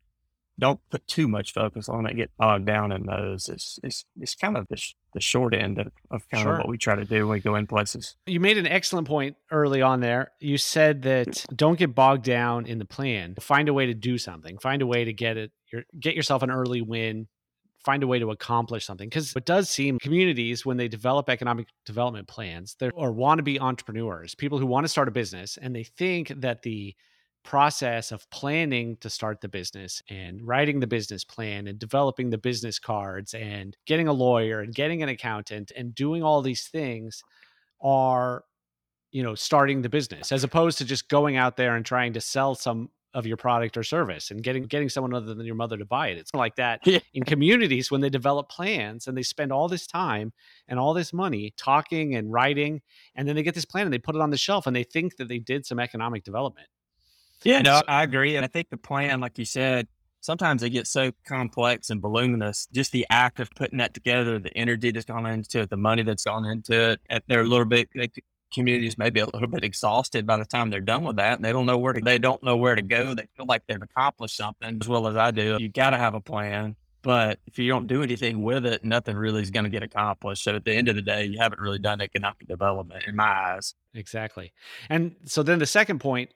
don't 0.60 0.79
put 0.89 1.05
too 1.08 1.27
much 1.27 1.53
focus 1.53 1.88
on 1.88 2.08
it. 2.08 2.15
Get 2.15 2.32
bogged 2.38 2.65
down 2.65 2.91
in 2.91 3.05
those. 3.05 3.48
It's 3.48 3.79
it's, 3.84 4.05
it's 4.20 4.34
kind 4.34 4.58
of 4.58 4.65
the, 4.70 4.77
sh- 4.77 4.96
the 5.13 5.22
short 5.22 5.53
end 5.53 5.77
of, 5.77 5.88
of 6.10 6.27
kind 6.29 6.43
sure. 6.43 6.53
of 6.53 6.58
what 6.60 6.67
we 6.67 6.77
try 6.79 6.96
to 6.96 7.05
do 7.05 7.27
when 7.27 7.38
we 7.38 7.39
go 7.39 7.55
in 7.55 7.67
places. 7.67 8.15
You 8.25 8.39
made 8.39 8.58
an 8.58 8.65
excellent 8.65 9.08
point 9.08 9.38
early 9.51 9.82
on 9.82 10.00
there. 10.00 10.32
You 10.39 10.58
said 10.58 11.03
that 11.03 11.46
don't 11.55 11.77
get 11.77 11.93
bogged 11.93 12.24
down 12.24 12.65
in 12.65 12.79
the 12.79 12.86
plan. 12.86 13.36
Find 13.39 13.70
a 13.70 13.74
way 13.74 13.86
to 13.86 13.93
do 13.93 14.17
something. 14.17 14.58
Find 14.58 14.82
a 14.82 14.88
way 14.88 15.05
to 15.05 15.13
get 15.13 15.38
it. 15.38 15.51
Your, 15.72 15.84
get 16.00 16.15
yourself 16.15 16.41
an 16.41 16.50
early 16.50 16.82
win 16.82 17.27
find 17.88 18.03
a 18.03 18.08
way 18.08 18.20
to 18.20 18.32
accomplish 18.32 18.86
something. 18.86 19.08
Because 19.08 19.34
it 19.34 19.46
does 19.46 19.70
seem 19.70 19.98
communities, 19.98 20.65
when 20.65 20.75
they 20.75 20.89
develop 20.89 21.29
economic 21.29 21.67
development 21.86 22.27
plans, 22.27 22.75
they 22.79 22.89
or 22.89 23.13
want 23.13 23.39
to 23.39 23.44
be 23.44 23.62
entrepreneurs, 23.62 24.36
people 24.36 24.60
who 24.60 24.65
want 24.65 24.84
to 24.84 24.89
start 24.89 25.08
a 25.08 25.12
business, 25.12 25.58
and 25.62 25.74
they 25.74 25.86
think 25.86 26.34
that 26.41 26.63
the 26.63 26.94
process 27.46 28.12
of 28.12 28.29
planning 28.29 28.98
to 28.98 29.10
start 29.10 29.39
the 29.39 29.48
business 29.48 30.01
and 30.10 30.46
writing 30.46 30.82
the 30.82 30.86
business 30.88 31.24
plan 31.24 31.67
and 31.67 31.79
developing 31.79 32.29
the 32.29 32.38
business 32.38 32.77
cards 32.77 33.34
and 33.34 33.77
getting 33.86 34.10
a 34.10 34.13
lawyer 34.13 34.60
and 34.60 34.75
getting 34.75 35.01
an 35.01 35.08
accountant 35.08 35.72
and 35.77 35.96
doing 35.96 36.22
all 36.22 36.41
these 36.41 36.67
things 36.67 37.24
are 37.79 38.44
you 39.13 39.24
know 39.24 39.34
starting 39.34 39.82
the 39.82 39.88
business 39.88 40.34
as 40.34 40.44
opposed 40.44 40.77
to 40.77 40.84
just 40.84 41.08
going 41.08 41.38
out 41.38 41.56
there 41.56 41.77
and 41.77 41.86
trying 41.86 42.12
to 42.12 42.20
sell 42.20 42.53
some 42.53 42.89
of 43.17 43.25
your 43.25 43.36
product 43.36 43.75
or 43.75 43.83
service 43.83 44.29
and 44.29 44.43
getting 44.43 44.63
getting 44.63 44.89
someone 44.89 45.12
other 45.12 45.33
than 45.33 45.43
your 45.43 45.55
mother 45.55 45.75
to 45.75 45.86
buy 45.86 46.09
it. 46.09 46.19
It's 46.19 46.31
like 46.36 46.55
that 46.57 46.81
yeah. 46.86 47.00
in 47.15 47.24
communities 47.24 47.89
when 47.89 48.00
they 48.00 48.09
develop 48.09 48.47
plans 48.47 49.07
and 49.07 49.17
they 49.17 49.24
spend 49.24 49.51
all 49.51 49.67
this 49.67 49.88
time 49.88 50.31
and 50.67 50.79
all 50.79 50.93
this 50.93 51.12
money 51.12 51.51
talking 51.57 52.15
and 52.15 52.31
writing, 52.31 52.79
and 53.15 53.27
then 53.27 53.36
they 53.36 53.41
get 53.41 53.55
this 53.55 53.65
plan 53.65 53.88
and 53.88 53.93
they 53.93 53.97
put 53.97 54.15
it 54.15 54.21
on 54.21 54.29
the 54.29 54.38
shelf 54.38 54.67
and 54.67 54.75
they 54.75 54.83
think 54.83 55.17
that 55.17 55.27
they 55.27 55.39
did 55.39 55.65
some 55.65 55.79
economic 55.79 56.24
development. 56.24 56.67
Yeah, 57.43 57.63
no, 57.63 57.81
I 57.88 58.03
agree. 58.03 58.36
And 58.36 58.45
I 58.45 58.47
think 58.47 58.69
the 58.69 58.77
plan, 58.77 59.19
like 59.19 59.39
you 59.39 59.45
said, 59.45 59.88
sometimes 60.21 60.62
they 60.62 60.69
get 60.69 60.86
so 60.86 61.12
complex 61.25 61.89
and 61.89 62.00
voluminous. 62.00 62.67
Just 62.71 62.91
the 62.91 63.07
act 63.09 63.39
of 63.39 63.50
putting 63.55 63.79
that 63.79 63.95
together, 63.95 64.38
the 64.38 64.55
energy 64.55 64.91
that's 64.91 65.05
gone 65.05 65.25
into 65.25 65.62
it, 65.62 65.71
the 65.71 65.77
money 65.77 66.03
that's 66.03 66.24
gone 66.24 66.45
into 66.45 66.91
it, 67.09 67.24
they're 67.27 67.41
a 67.41 67.47
little 67.47 67.65
bit, 67.65 67.89
they 67.95 68.09
communities 68.54 68.98
may 68.98 69.10
be 69.10 69.20
a 69.20 69.25
little 69.25 69.48
bit 69.48 69.63
exhausted 69.63 70.25
by 70.25 70.38
the 70.38 70.46
time 70.46 70.70
they're 70.70 70.82
done 70.82 71.04
with 71.04 71.18
that. 71.18 71.38
And 71.38 71.46
they 71.46 71.51
don't 71.51 71.66
know 71.66 71.77
where 71.77 71.94
to, 71.94 72.01
they 72.01 72.18
don't 72.18 72.42
know 72.44 72.58
where 72.58 72.75
to 72.75 72.82
go. 72.82 73.13
They 73.13 73.27
feel 73.36 73.46
like 73.46 73.63
they've 73.68 73.82
accomplished 73.82 74.38
something 74.38 74.80
as 74.82 74.88
well 74.88 75.08
as 75.08 75.16
I 75.16 75.32
do. 75.32 75.58
You 75.60 75.70
got 75.70 75.92
to 75.92 75.98
have 75.98 76.13
a 76.13 76.22
plan. 76.22 76.75
But 77.04 77.39
if 77.46 77.58
you 77.58 77.70
don't 77.70 77.88
do 77.88 78.04
anything 78.04 78.42
with 78.42 78.66
it, 78.66 78.84
nothing 78.84 79.16
really 79.16 79.42
is 79.42 79.50
going 79.50 79.63
to 79.63 79.70
get 79.70 79.84
accomplished. 79.84 80.44
So 80.44 80.56
at 80.56 80.66
the 80.66 80.74
end 80.74 80.89
of 80.89 80.96
the 80.96 81.01
day, 81.01 81.25
you 81.25 81.39
haven't 81.39 81.62
really 81.62 81.80
done 81.80 82.01
economic 82.01 82.46
development 82.48 83.06
in 83.08 83.16
my 83.16 83.24
eyes. 83.24 83.75
Exactly. 83.94 84.51
And 84.89 85.16
so 85.24 85.42
then 85.42 85.60
the 85.60 85.66
second 85.66 86.00
point 86.00 86.32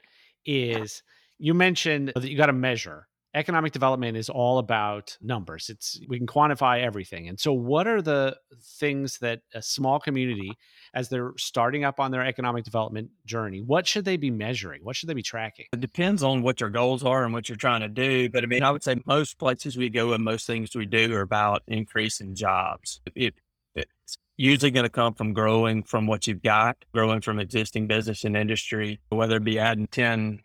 is 0.46 1.03
you 1.39 1.53
mentioned 1.53 2.13
that 2.15 2.24
you 2.24 2.38
got 2.38 2.46
to 2.46 2.53
measure 2.53 3.08
economic 3.33 3.71
development 3.71 4.17
is 4.17 4.29
all 4.29 4.57
about 4.57 5.17
numbers. 5.21 5.69
It's 5.69 6.00
we 6.07 6.17
can 6.17 6.27
quantify 6.27 6.81
everything. 6.81 7.29
And 7.29 7.39
so 7.39 7.53
what 7.53 7.88
are 7.88 8.01
the 8.01 8.38
things 8.61 9.17
that 9.19 9.41
a 9.53 9.61
small 9.61 9.95
uh-huh. 9.95 10.03
community 10.03 10.51
as 10.93 11.09
they're 11.09 11.31
starting 11.38 11.85
up 11.85 12.00
on 12.00 12.11
their 12.11 12.25
economic 12.25 12.65
development 12.65 13.09
journey 13.25 13.61
what 13.61 13.88
should 13.88 14.05
they 14.05 14.17
be 14.17 14.31
measuring? 14.31 14.83
What 14.83 14.95
should 14.95 15.07
they 15.07 15.13
be 15.13 15.23
tracking? 15.23 15.65
It 15.71 15.79
depends 15.79 16.23
on 16.23 16.41
what 16.41 16.59
your 16.59 16.69
goals 16.69 17.03
are 17.03 17.23
and 17.23 17.33
what 17.33 17.47
you're 17.47 17.55
trying 17.55 17.81
to 17.81 17.88
do 17.88 18.29
but 18.29 18.43
i 18.43 18.47
mean 18.47 18.63
i 18.63 18.71
would 18.71 18.83
say 18.83 18.95
most 19.05 19.38
places 19.38 19.77
we 19.77 19.89
go 19.89 20.13
and 20.13 20.23
most 20.23 20.45
things 20.47 20.75
we 20.75 20.85
do 20.85 21.13
are 21.13 21.21
about 21.21 21.63
increasing 21.67 22.35
jobs. 22.35 23.01
It, 23.15 23.35
it's 23.75 24.17
usually 24.38 24.71
going 24.71 24.83
to 24.83 24.89
come 24.89 25.13
from 25.13 25.33
growing 25.33 25.83
from 25.83 26.07
what 26.07 26.27
you've 26.27 26.41
got 26.41 26.77
growing 26.93 27.21
from 27.21 27.39
existing 27.39 27.88
business 27.88 28.23
and 28.23 28.35
industry 28.35 29.00
whether 29.09 29.38
it 29.38 29.43
be 29.43 29.59
adding 29.59 29.88
10 29.88 30.39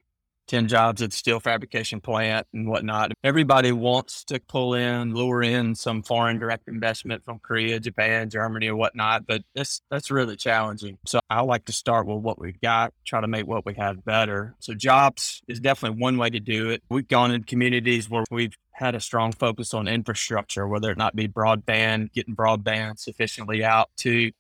10 0.47 0.69
jobs 0.69 1.03
at 1.03 1.11
the 1.11 1.17
steel 1.17 1.41
fabrication 1.41 2.01
plant 2.01 2.47
and 2.53 2.69
whatnot. 2.69 3.13
Everybody 3.25 3.73
wants 3.73 4.25
to 4.25 4.41
pull 4.41 4.75
in, 4.75 5.15
lure 5.15 5.43
in 5.43 5.75
some 5.75 6.03
foreign 6.03 6.39
direct 6.39 6.69
investment 6.69 7.25
from 7.25 7.39
Korea, 7.39 7.81
Japan, 7.81 8.31
Germany, 8.31 8.69
or 8.69 8.77
whatnot, 8.77 9.27
but 9.27 9.43
that's, 9.55 9.81
that's 9.91 10.11
really 10.11 10.37
challenging. 10.37 10.99
So 11.07 11.21
I 11.29 11.43
like 11.43 11.65
to 11.67 11.73
start 11.73 12.07
with 12.07 12.19
what 12.19 12.41
we've 12.41 12.61
got, 12.61 12.93
try 13.05 13.21
to 13.21 13.29
make 13.29 13.47
what 13.47 13.67
we 13.67 13.75
have 13.75 14.05
better. 14.05 14.55
So 14.61 14.75
jobs 14.75 15.43
is 15.49 15.61
definitely 15.61 16.01
one 16.01 16.19
way 16.19 16.31
to 16.31 16.41
do 16.41 16.71
it. 16.71 16.83
We've 16.89 17.09
gone 17.09 17.33
in 17.33 17.45
communities 17.45 18.09
where 18.09 18.25
we've 18.31 18.55
had 18.73 18.95
a 18.95 19.01
strong 19.01 19.33
focus 19.33 19.73
on 19.73 19.89
infrastructure, 19.89 20.69
whether 20.69 20.91
it 20.91 20.99
not 20.99 21.17
be 21.17 21.27
broadband, 21.27 22.13
getting 22.13 22.37
broadband 22.37 22.99
sufficiently 22.99 23.65
out 23.65 23.89
to 23.99 24.31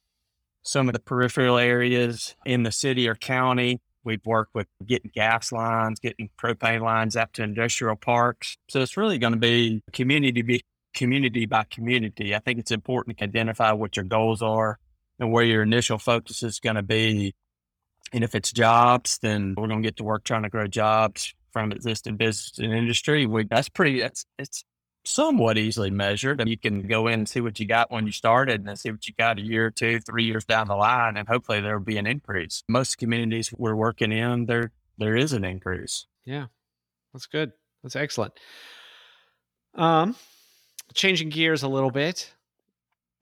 some 0.62 0.88
of 0.88 0.92
the 0.92 0.98
peripheral 0.98 1.56
areas 1.56 2.34
in 2.44 2.64
the 2.64 2.72
city 2.72 3.08
or 3.08 3.14
county 3.14 3.80
We've 4.06 4.25
worked 4.25 4.54
with 4.54 4.68
getting 4.86 5.10
gas 5.14 5.52
lines, 5.52 5.98
getting 6.00 6.30
propane 6.40 6.80
lines 6.80 7.16
out 7.16 7.32
to 7.34 7.42
industrial 7.42 7.96
parks. 7.96 8.56
So 8.70 8.80
it's 8.80 8.96
really 8.96 9.18
going 9.18 9.34
to 9.34 9.38
be 9.38 9.82
community 9.92 10.42
be 10.42 10.62
community 10.94 11.44
by 11.44 11.64
community. 11.70 12.34
I 12.34 12.38
think 12.38 12.58
it's 12.58 12.70
important 12.70 13.18
to 13.18 13.25
identify 13.25 13.72
what 13.72 13.96
your 13.96 14.04
goals 14.04 14.42
are 14.42 14.78
and 15.18 15.30
where 15.30 15.44
your 15.44 15.62
initial 15.62 15.98
focus 15.98 16.42
is 16.42 16.58
going 16.60 16.76
to 16.76 16.82
be. 16.82 17.34
And 18.12 18.25
if 18.25 18.34
it's 18.34 18.52
jobs, 18.52 19.18
then 19.20 19.54
we're 19.56 19.66
going 19.66 19.82
to 19.82 19.86
get 19.86 19.96
to 19.96 20.04
work 20.04 20.25
trying 20.25 20.44
to 20.44 20.48
grow 20.48 20.66
jobs 20.66 21.34
from 21.52 21.72
existing 21.72 22.16
business 22.16 22.58
and 22.58 22.72
industry. 22.72 23.26
We, 23.26 23.44
that's 23.44 23.68
pretty, 23.68 24.00
that's, 24.00 24.25
it's 24.38 24.64
somewhat 25.06 25.58
easily 25.58 25.90
measured. 25.90 26.40
And 26.40 26.50
you 26.50 26.58
can 26.58 26.82
go 26.82 27.06
in 27.06 27.20
and 27.20 27.28
see 27.28 27.40
what 27.40 27.58
you 27.60 27.66
got 27.66 27.90
when 27.90 28.06
you 28.06 28.12
started 28.12 28.60
and 28.60 28.68
then 28.68 28.76
see 28.76 28.90
what 28.90 29.06
you 29.06 29.14
got 29.16 29.38
a 29.38 29.42
year, 29.42 29.70
two, 29.70 30.00
three 30.00 30.25
years 30.25 30.44
down 30.44 30.68
the 30.68 30.75
line, 30.75 31.16
and 31.16 31.28
hopefully 31.28 31.60
there 31.60 31.78
will 31.78 31.84
be 31.84 31.98
an 31.98 32.06
increase. 32.06 32.62
Most 32.68 32.98
communities 32.98 33.52
we're 33.56 33.76
working 33.76 34.12
in, 34.12 34.46
there 34.46 34.72
there 34.98 35.16
is 35.16 35.32
an 35.32 35.44
increase. 35.44 36.06
Yeah. 36.25 36.46
That's 37.12 37.26
good. 37.26 37.52
That's 37.82 37.96
excellent. 37.96 38.34
Um 39.75 40.16
changing 40.94 41.30
gears 41.30 41.62
a 41.62 41.68
little 41.68 41.90
bit. 41.90 42.32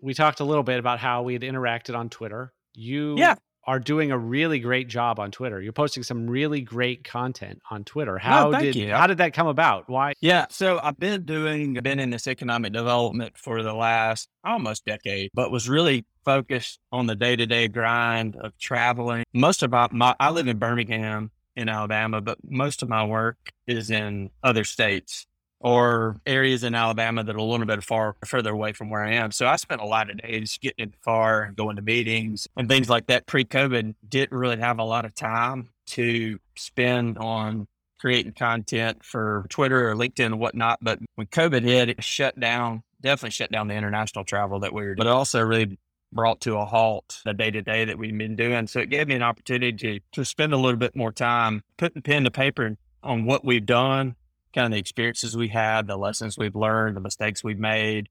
We 0.01 0.15
talked 0.15 0.41
a 0.41 0.45
little 0.45 0.63
bit 0.63 0.79
about 0.79 0.99
how 0.99 1.23
we 1.23 1.33
had 1.33 1.43
interacted 1.43 1.97
on 1.97 2.09
Twitter. 2.09 2.53
You 2.75 3.17
yeah 3.19 3.37
are 3.67 3.79
doing 3.79 4.11
a 4.11 4.19
really 4.19 4.59
great 4.59 4.89
job 4.89 5.19
on 5.19 5.31
Twitter. 5.31 5.61
You're 5.61 5.73
posting 5.73 6.03
some 6.03 6.29
really 6.29 6.61
great 6.61 7.05
content 7.05 7.61
on 7.71 7.85
Twitter. 7.85 8.19
How 8.19 8.51
no, 8.51 8.61
did 8.61 8.77
you. 8.77 8.93
how 8.93 9.07
did 9.07 9.19
that 9.19 9.35
come 9.35 9.47
about? 9.47 9.89
Why? 9.89 10.15
Yeah, 10.21 10.47
so 10.51 10.79
I've 10.83 10.99
been 10.99 11.25
doing 11.25 11.75
been 11.75 12.01
in 12.01 12.11
this 12.11 12.27
economic 12.27 12.73
development 12.73 13.37
for 13.37 13.63
the 13.63 13.75
last 13.75 14.29
almost 14.45 14.85
decade, 14.85 15.31
but 15.35 15.51
was 15.51 15.69
really 15.69 16.05
focused 16.25 16.79
on 16.93 17.07
the 17.07 17.15
day 17.15 17.37
to 17.37 17.47
day 17.47 17.69
grind 17.69 18.37
of 18.37 18.57
traveling. 18.59 19.25
Most 19.33 19.63
of 19.63 19.71
my, 19.71 19.89
my 19.93 20.15
I 20.19 20.31
live 20.31 20.49
in 20.49 20.59
Birmingham 20.59 21.31
in 21.57 21.69
Alabama, 21.69 22.21
but 22.21 22.39
most 22.43 22.83
of 22.83 22.89
my 22.89 23.05
work 23.05 23.39
is 23.67 23.91
in 23.91 24.31
other 24.43 24.65
states 24.65 25.27
or 25.65 26.21
areas 26.27 26.63
in 26.63 26.75
Alabama 26.75 27.25
that 27.25 27.35
are 27.35 27.39
a 27.39 27.43
little 27.43 27.65
bit 27.65 27.83
far 27.83 28.15
further 28.27 28.51
away 28.51 28.75
from 28.75 28.91
where 28.91 29.03
I 29.03 29.15
am. 29.15 29.33
So 29.33 29.47
I 29.47 29.57
spent 29.57 29.81
a 29.81 29.87
lot 29.87 30.11
of 30.11 30.19
days 30.19 30.59
getting 30.61 30.85
in 30.85 30.91
the 30.91 30.99
car 30.99 31.55
going 31.57 31.77
to 31.77 31.83
meetings 31.83 32.47
and 32.55 32.69
things 32.69 32.91
like 32.91 33.07
that. 33.07 33.25
Pre 33.25 33.47
COVID, 33.47 33.95
didn't 34.07 34.39
really 34.39 34.59
have 34.59 34.79
a 34.79 34.85
lot 34.85 35.07
of 35.07 35.15
time 35.15 35.71
to 35.87 36.39
spend 36.55 37.17
on 37.17 37.67
creating 37.99 38.35
content 38.35 39.03
for 39.03 39.47
Twitter 39.49 39.91
or 39.91 39.95
LinkedIn 39.95 40.27
and 40.27 40.39
whatnot. 40.39 40.81
But 40.83 40.99
when 41.15 41.29
COVID 41.29 41.63
hit, 41.63 41.89
it 41.89 42.05
shut 42.05 42.39
down, 42.39 42.83
definitely 43.01 43.31
shut 43.31 43.51
down 43.51 43.69
the 43.69 43.75
international 43.75 44.27
travel 44.27 44.61
that 44.61 44.75
we 44.75 44.83
were 44.83 44.89
doing, 44.89 44.97
but 44.99 45.07
it 45.07 45.15
also 45.15 45.41
really 45.41 45.79
brought 46.13 46.43
to 46.43 46.59
a 46.59 46.67
halt 46.67 47.23
the 47.25 47.33
day 47.33 47.51
to 47.51 47.63
day 47.63 47.87
that 47.87 47.97
we've 47.97 48.17
been 48.17 48.37
doing. 48.37 48.67
So 48.67 48.81
it 48.81 48.91
gave 48.91 49.09
me 49.09 49.15
an 49.15 49.23
opportunity 49.23 49.73
to, 49.79 50.01
to 50.13 50.25
spend 50.27 50.53
a 50.53 50.59
little 50.59 50.79
bit 50.79 50.95
more 50.95 51.11
time 51.11 51.63
putting 51.79 52.03
pen 52.03 52.25
to 52.25 52.31
paper 52.31 52.77
on 53.03 53.25
what 53.25 53.47
we've 53.47 53.65
done 53.65 54.15
kind 54.55 54.67
of 54.67 54.73
the 54.73 54.79
experiences 54.79 55.37
we 55.37 55.49
had, 55.49 55.87
the 55.87 55.97
lessons 55.97 56.39
we've 56.39 56.57
learned, 56.57 56.97
the 56.97 57.01
mistakes 57.01 57.43
we've 57.45 57.59
made. 57.59 58.09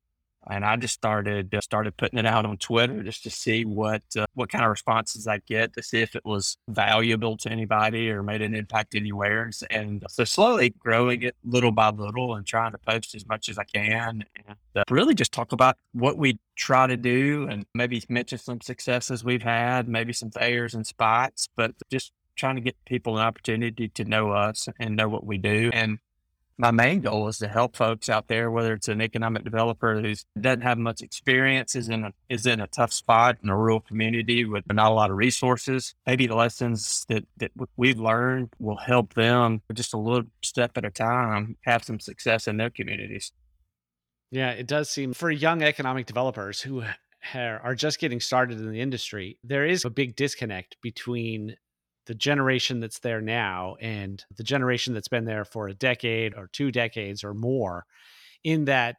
And 0.50 0.66
I 0.66 0.76
just 0.76 0.94
started 0.94 1.56
uh, 1.56 1.62
started 1.62 1.96
putting 1.96 2.20
it 2.20 2.26
out 2.26 2.46
on 2.46 2.58
Twitter 2.58 3.02
just 3.02 3.24
to 3.24 3.30
see 3.30 3.64
what 3.64 4.02
uh, 4.18 4.26
what 4.34 4.50
kind 4.50 4.66
of 4.66 4.72
responses 4.72 5.26
I 5.26 5.38
get 5.48 5.74
to 5.76 5.82
see 5.82 6.02
if 6.02 6.18
it 6.18 6.26
was 6.26 6.58
valuable 6.68 7.38
to 7.38 7.50
anybody 7.50 8.10
or 8.10 8.24
made 8.24 8.42
an 8.42 8.54
impact 8.54 8.94
anywhere. 8.94 9.50
And 9.70 10.04
so 10.10 10.26
slowly 10.26 10.72
growing 10.72 11.22
it 11.22 11.38
little 11.46 11.72
by 11.72 11.92
little 11.92 12.36
and 12.36 12.46
trying 12.46 12.74
to 12.74 12.78
post 12.78 13.16
as 13.16 13.26
much 13.26 13.48
as 13.48 13.58
I 13.58 13.64
can 13.64 14.26
and 14.36 14.58
uh, 14.76 14.84
really 14.90 15.14
just 15.14 15.32
talk 15.32 15.54
about 15.54 15.78
what 15.94 16.18
we 16.18 16.38
try 16.58 16.88
to 16.88 16.98
do 16.98 17.48
and 17.50 17.66
maybe 17.74 18.04
mention 18.10 18.38
some 18.38 18.60
successes 18.60 19.24
we've 19.24 19.44
had, 19.44 19.88
maybe 19.88 20.12
some 20.12 20.30
failures 20.30 20.74
and 20.74 20.86
spots, 20.86 21.48
but 21.56 21.72
just 21.90 22.12
trying 22.36 22.56
to 22.56 22.62
get 22.62 22.76
people 22.86 23.18
an 23.18 23.24
opportunity 23.24 23.88
to 23.88 24.04
know 24.04 24.32
us 24.32 24.68
and 24.80 24.98
know 24.98 25.08
what 25.08 25.26
we 25.26 25.38
do. 25.38 25.70
And 25.74 26.00
my 26.58 26.72
main 26.72 27.02
goal 27.02 27.28
is 27.28 27.38
to 27.40 27.48
help 27.48 27.76
folks 27.76 28.10
out 28.10 28.28
there, 28.28 28.52
whether 28.52 28.74
it's 28.74 28.88
an 28.88 29.02
economic 29.02 29.44
developer 29.44 30.00
who 30.00 30.14
doesn't 30.40 30.62
have 30.62 30.78
much 30.78 31.02
experience, 31.02 31.76
is 31.76 31.90
in 31.90 32.06
a 32.06 32.14
is 32.30 32.46
in 32.46 32.60
a 32.60 32.68
tough 32.68 32.94
spot 32.94 33.38
in 33.44 33.50
a 33.50 33.58
rural 33.58 33.80
community 33.80 34.46
with 34.46 34.64
not 34.72 34.92
a 34.92 34.96
lot 34.96 35.12
of 35.12 35.18
resources. 35.18 35.96
Maybe 36.06 36.28
the 36.28 36.36
lessons 36.36 37.06
that 37.10 37.26
that 37.38 37.52
we've 37.76 38.00
learned 38.00 38.50
will 38.60 38.78
help 38.78 39.14
them 39.14 39.62
just 39.74 39.94
a 39.94 39.98
little 39.98 40.30
step 40.44 40.78
at 40.78 40.86
a 40.86 40.92
time 40.92 41.58
have 41.62 41.84
some 41.84 42.00
success 42.00 42.48
in 42.48 42.58
their 42.58 42.70
communities. 42.70 43.32
Yeah, 44.32 44.52
it 44.52 44.68
does 44.68 44.90
seem 44.90 45.14
for 45.14 45.30
young 45.30 45.62
economic 45.62 46.08
developers 46.08 46.62
who 46.62 46.84
are 47.34 47.76
just 47.76 48.00
getting 48.00 48.20
started 48.20 48.60
in 48.60 48.72
the 48.72 48.82
industry, 48.82 49.38
there 49.44 49.66
is 49.66 49.86
a 49.86 49.90
big 49.90 50.16
disconnect 50.16 50.78
between 50.82 51.56
the 52.06 52.16
generation 52.16 52.80
that's 52.80 53.00
there 53.00 53.22
now 53.22 53.76
and 53.80 54.24
the 54.36 54.44
generation 54.44 54.94
that's 54.94 55.08
been 55.08 55.26
there 55.26 55.46
for 55.46 55.68
a 55.68 55.74
decade 55.74 56.34
or 56.36 56.48
two 56.52 56.72
decades 56.72 57.24
or 57.24 57.34
more 57.34 57.86
in 58.44 58.66
that 58.66 58.98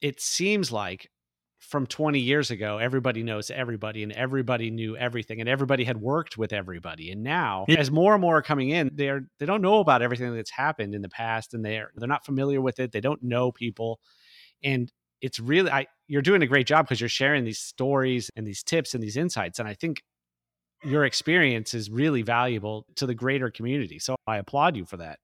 it 0.00 0.20
seems 0.20 0.70
like 0.70 1.10
from 1.58 1.86
20 1.86 2.20
years 2.20 2.50
ago 2.50 2.78
everybody 2.78 3.22
knows 3.22 3.50
everybody 3.50 4.02
and 4.02 4.12
everybody 4.12 4.70
knew 4.70 4.96
everything 4.96 5.40
and 5.40 5.48
everybody 5.48 5.84
had 5.84 5.96
worked 5.96 6.36
with 6.36 6.52
everybody. 6.52 7.10
And 7.10 7.22
now 7.22 7.64
as 7.68 7.90
more 7.90 8.12
and 8.12 8.20
more 8.20 8.36
are 8.36 8.42
coming 8.42 8.70
in 8.70 8.90
they're 8.94 9.22
they 9.38 9.46
don't 9.46 9.62
know 9.62 9.80
about 9.80 10.02
everything 10.02 10.34
that's 10.34 10.50
happened 10.50 10.94
in 10.94 11.02
the 11.02 11.08
past 11.08 11.54
and 11.54 11.64
they're 11.64 11.90
they're 11.96 12.08
not 12.08 12.26
familiar 12.26 12.60
with 12.60 12.78
it. 12.78 12.92
They 12.92 13.00
don't 13.00 13.22
know 13.22 13.50
people. 13.50 14.00
And 14.62 14.92
it's 15.22 15.40
really 15.40 15.70
I 15.70 15.86
you're 16.06 16.22
doing 16.22 16.42
a 16.42 16.46
great 16.46 16.66
job 16.66 16.84
because 16.84 17.00
you're 17.00 17.08
sharing 17.08 17.44
these 17.44 17.60
stories 17.60 18.30
and 18.36 18.46
these 18.46 18.62
tips 18.62 18.92
and 18.92 19.02
these 19.02 19.16
insights. 19.16 19.58
And 19.58 19.66
I 19.66 19.72
think 19.72 20.02
your 20.84 21.04
experience 21.04 21.74
is 21.74 21.90
really 21.90 22.22
valuable 22.22 22.86
to 22.96 23.06
the 23.06 23.14
greater 23.14 23.50
community. 23.50 23.98
So 23.98 24.16
I 24.26 24.36
applaud 24.36 24.76
you 24.76 24.84
for 24.84 24.96
that. 24.98 25.18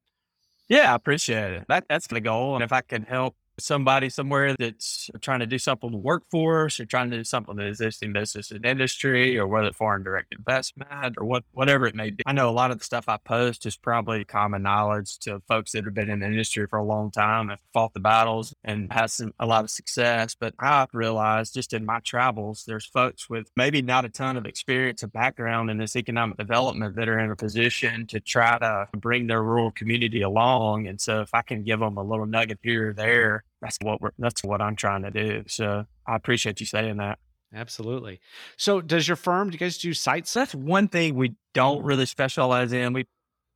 Yeah, 0.69 0.93
I 0.93 0.95
appreciate 0.95 1.52
it. 1.52 1.64
That, 1.69 1.85
that's 1.88 2.07
the 2.07 2.21
goal. 2.21 2.55
And 2.55 2.62
if 2.62 2.73
I 2.73 2.81
can 2.81 3.02
help 3.02 3.35
somebody 3.62 4.09
somewhere 4.09 4.55
that's 4.59 5.11
trying 5.21 5.40
to 5.40 5.47
do 5.47 5.59
something 5.59 5.93
with 5.93 6.02
workforce 6.02 6.81
or 6.81 6.87
trying 6.87 7.11
to 7.11 7.17
do 7.17 7.25
something 7.25 7.57
with 7.57 7.67
existing 7.67 8.12
business 8.12 8.50
and 8.50 8.64
industry 8.64 9.38
or 9.38 9.47
whether 9.47 9.73
foreign 9.73 10.02
direct 10.02 10.35
investment 10.35 11.17
or 11.19 11.25
what 11.25 11.45
whatever 11.52 11.87
it 11.87 11.95
may 11.95 12.11
be. 12.11 12.23
I 12.26 12.33
know 12.33 12.49
a 12.49 12.52
lot 12.52 12.71
of 12.71 12.79
the 12.79 12.85
stuff 12.85 13.09
I 13.09 13.17
post 13.17 13.67
is 13.67 13.76
probably 13.76 14.25
common 14.25 14.62
knowledge 14.62 15.19
to 15.21 15.40
folks 15.49 15.73
that 15.73 15.85
have 15.85 15.95
been 15.95 16.11
in 16.11 16.21
the 16.21 16.26
industry 16.26 16.67
for 16.67 16.79
a 16.79 16.85
long 16.85 17.11
time 17.11 17.50
and 17.50 17.59
fought 17.73 17.95
the 17.95 18.00
battles 18.00 18.55
and 18.64 18.93
had 18.93 19.11
some, 19.11 19.33
a 19.38 19.47
lot 19.47 19.64
of 19.64 19.71
success. 19.71 20.35
But 20.38 20.55
I've 20.59 20.88
realized 20.93 21.55
just 21.55 21.73
in 21.73 21.85
my 21.85 22.00
travels, 22.00 22.64
there's 22.67 22.87
folks 22.87 23.29
with 23.29 23.50
maybe 23.57 23.83
not 23.83 24.05
a 24.05 24.09
ton 24.09 24.37
of 24.37 24.47
experience 24.47 25.02
and 25.02 25.12
background 25.12 25.71
in 25.71 25.79
this 25.79 25.97
economic 25.97 26.37
development 26.37 26.97
that 26.97 27.09
are 27.09 27.19
in 27.19 27.31
a 27.31 27.37
position 27.37 28.07
to 28.09 28.21
try 28.21 28.59
to 28.59 28.88
bring 28.97 29.26
their 29.26 29.43
rural 29.43 29.71
community 29.71 30.23
along. 30.23 30.87
And 30.87 31.00
so 31.00 31.21
if 31.21 31.31
I 31.35 31.43
can 31.43 31.64
give 31.64 31.81
them 31.81 31.97
a 31.97 32.02
little 32.02 32.26
nugget 32.26 32.59
here 32.62 32.90
or 32.90 32.93
there, 32.93 33.45
that's 33.61 33.79
what 33.83 34.00
we're 34.00 34.11
that's 34.19 34.43
what 34.43 34.61
I'm 34.61 34.76
trying 34.76 35.02
to 35.02 35.11
do. 35.11 35.45
So 35.47 35.85
I 36.07 36.17
appreciate 36.17 36.61
you 36.61 36.67
saying 36.67 36.97
that. 36.99 37.19
Absolutely. 37.52 38.21
So 38.57 38.81
does 38.81 39.09
your 39.09 39.17
firm, 39.17 39.50
do 39.50 39.55
you 39.55 39.59
guys 39.59 39.79
do 39.79 39.93
sites? 39.93 40.33
That's 40.33 40.55
one 40.55 40.88
thing 40.88 41.14
we 41.17 41.35
don't 41.52 41.79
mm-hmm. 41.79 41.87
really 41.87 42.07
specialize 42.07 42.73
in. 42.73 42.93
We 42.93 43.07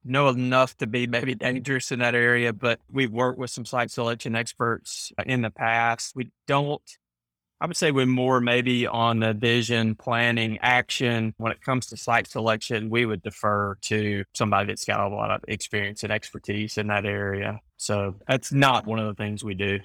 know 0.04 0.28
enough 0.28 0.76
to 0.78 0.87
be 0.87 1.06
maybe 1.06 1.34
dangerous 1.34 1.92
in 1.92 2.00
that 2.00 2.14
area, 2.14 2.52
but 2.52 2.80
we've 2.90 3.12
worked 3.12 3.38
with 3.38 3.50
some 3.50 3.64
site 3.64 3.90
selection 3.90 4.34
experts 4.34 5.12
uh, 5.16 5.23
in 5.26 5.42
the 5.42 5.50
past. 5.50 6.16
We 6.16 6.30
don't, 6.46 6.82
I 7.61 7.66
would 7.66 7.76
say 7.76 7.92
we're 7.92 8.04
more 8.04 8.40
maybe 8.40 8.87
on 8.87 9.20
the 9.20 9.32
vision, 9.32 9.94
planning, 9.94 10.58
action. 10.61 11.32
When 11.38 11.52
it 11.52 11.62
comes 11.62 11.87
to 11.87 11.96
site 11.96 12.26
selection, 12.26 12.90
we 12.90 13.06
would 13.06 13.23
defer 13.23 13.76
to 13.82 14.25
somebody 14.34 14.66
that's 14.66 14.84
got 14.84 15.00
a 15.00 15.14
lot 15.14 15.30
of 15.30 15.40
experience 15.46 16.02
and 16.02 16.12
expertise 16.12 16.76
in 16.76 16.88
that 16.88 17.06
area. 17.06 17.61
So 17.76 18.16
that's 18.26 18.52
not 18.52 18.87
one 18.87 18.99
of 18.99 19.06
the 19.06 19.14
things 19.14 19.44
we 19.44 19.54
do. 19.54 19.78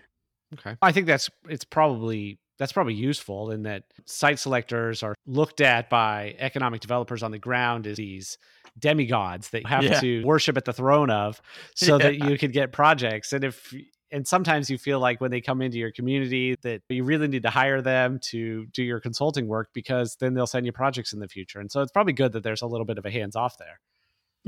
Okay. 0.53 0.75
I 0.81 0.91
think 0.91 1.07
that's, 1.07 1.29
it's 1.47 1.65
probably 1.65 2.39
that's 2.59 2.73
probably 2.73 2.93
useful 2.93 3.51
in 3.51 3.63
that 3.63 3.83
site 4.05 4.37
selectors 4.37 5.01
are 5.01 5.15
looked 5.25 5.61
at 5.61 5.89
by 5.89 6.35
economic 6.37 6.81
developers 6.81 7.23
on 7.23 7.31
the 7.31 7.39
ground 7.39 7.87
as 7.87 7.97
these 7.97 8.37
demigods 8.77 9.49
that 9.49 9.63
you 9.63 9.67
have 9.69 9.83
yeah. 9.83 9.99
to 9.99 10.23
worship 10.23 10.57
at 10.57 10.65
the 10.65 10.73
throne 10.73 11.09
of 11.09 11.41
so 11.75 11.97
yeah. 11.97 12.03
that 12.03 12.29
you 12.29 12.37
can 12.37 12.51
get 12.51 12.71
projects 12.71 13.33
and 13.33 13.43
if 13.43 13.73
and 14.11 14.27
sometimes 14.27 14.69
you 14.71 14.77
feel 14.77 14.99
like 14.99 15.21
when 15.21 15.29
they 15.31 15.39
come 15.39 15.61
into 15.61 15.77
your 15.77 15.91
community 15.91 16.55
that 16.61 16.81
you 16.89 17.03
really 17.03 17.27
need 17.27 17.43
to 17.43 17.49
hire 17.49 17.81
them 17.81 18.19
to 18.21 18.65
do 18.67 18.83
your 18.83 18.99
consulting 18.99 19.47
work 19.47 19.69
because 19.73 20.17
then 20.19 20.33
they'll 20.33 20.47
send 20.47 20.65
you 20.65 20.71
projects 20.71 21.13
in 21.13 21.19
the 21.19 21.27
future 21.27 21.59
and 21.59 21.71
so 21.71 21.81
it's 21.81 21.91
probably 21.91 22.13
good 22.13 22.33
that 22.33 22.43
there's 22.43 22.61
a 22.61 22.67
little 22.67 22.85
bit 22.85 22.97
of 22.97 23.05
a 23.05 23.11
hands 23.11 23.35
off 23.35 23.57
there 23.57 23.79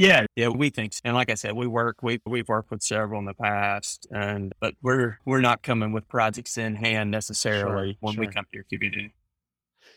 yeah, 0.01 0.25
yeah, 0.35 0.47
we 0.49 0.69
think, 0.69 0.93
so. 0.93 1.01
and 1.05 1.15
like 1.15 1.29
I 1.29 1.35
said, 1.35 1.53
we 1.53 1.67
work, 1.67 2.01
we 2.01 2.19
we've 2.25 2.47
worked 2.47 2.71
with 2.71 2.81
several 2.81 3.19
in 3.19 3.25
the 3.25 3.33
past, 3.33 4.07
and 4.11 4.53
but 4.59 4.75
we're 4.81 5.19
we're 5.25 5.41
not 5.41 5.63
coming 5.63 5.91
with 5.91 6.07
projects 6.07 6.57
in 6.57 6.75
hand 6.75 7.11
necessarily 7.11 7.93
sure, 7.93 7.97
when 7.99 8.15
sure. 8.15 8.21
we 8.21 8.27
come 8.27 8.45
to 8.45 8.57
your 8.57 8.65
community. 8.71 9.13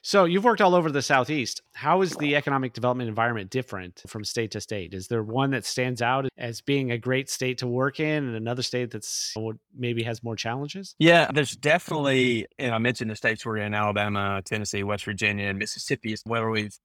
So 0.06 0.26
you've 0.26 0.44
worked 0.44 0.60
all 0.60 0.74
over 0.74 0.90
the 0.90 1.00
southeast. 1.00 1.62
How 1.72 2.02
is 2.02 2.14
the 2.16 2.36
economic 2.36 2.74
development 2.74 3.08
environment 3.08 3.48
different 3.48 4.02
from 4.06 4.22
state 4.22 4.50
to 4.50 4.60
state? 4.60 4.92
Is 4.92 5.08
there 5.08 5.22
one 5.22 5.52
that 5.52 5.64
stands 5.64 6.02
out 6.02 6.28
as 6.36 6.60
being 6.60 6.90
a 6.90 6.98
great 6.98 7.30
state 7.30 7.56
to 7.58 7.66
work 7.66 8.00
in, 8.00 8.24
and 8.24 8.36
another 8.36 8.60
state 8.60 8.90
that's 8.90 9.32
maybe 9.74 10.02
has 10.02 10.22
more 10.22 10.36
challenges? 10.36 10.94
Yeah, 10.98 11.30
there's 11.32 11.56
definitely. 11.56 12.46
And 12.58 12.74
I 12.74 12.78
mentioned 12.78 13.10
the 13.10 13.16
states 13.16 13.46
we're 13.46 13.56
in: 13.56 13.72
Alabama, 13.72 14.42
Tennessee, 14.44 14.82
West 14.82 15.06
Virginia, 15.06 15.46
and 15.46 15.58
Mississippi 15.58 16.12
is 16.12 16.20
where 16.26 16.50
we've 16.50 16.78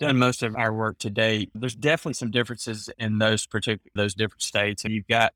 done 0.00 0.18
most 0.18 0.42
of 0.42 0.56
our 0.56 0.72
work 0.72 0.98
to 0.98 1.10
date. 1.10 1.50
There's 1.54 1.76
definitely 1.76 2.14
some 2.14 2.30
differences 2.30 2.90
in 2.98 3.18
those 3.18 3.46
particular 3.46 3.90
those 3.94 4.14
different 4.14 4.42
states, 4.42 4.84
and 4.84 4.92
you've 4.92 5.06
got 5.06 5.32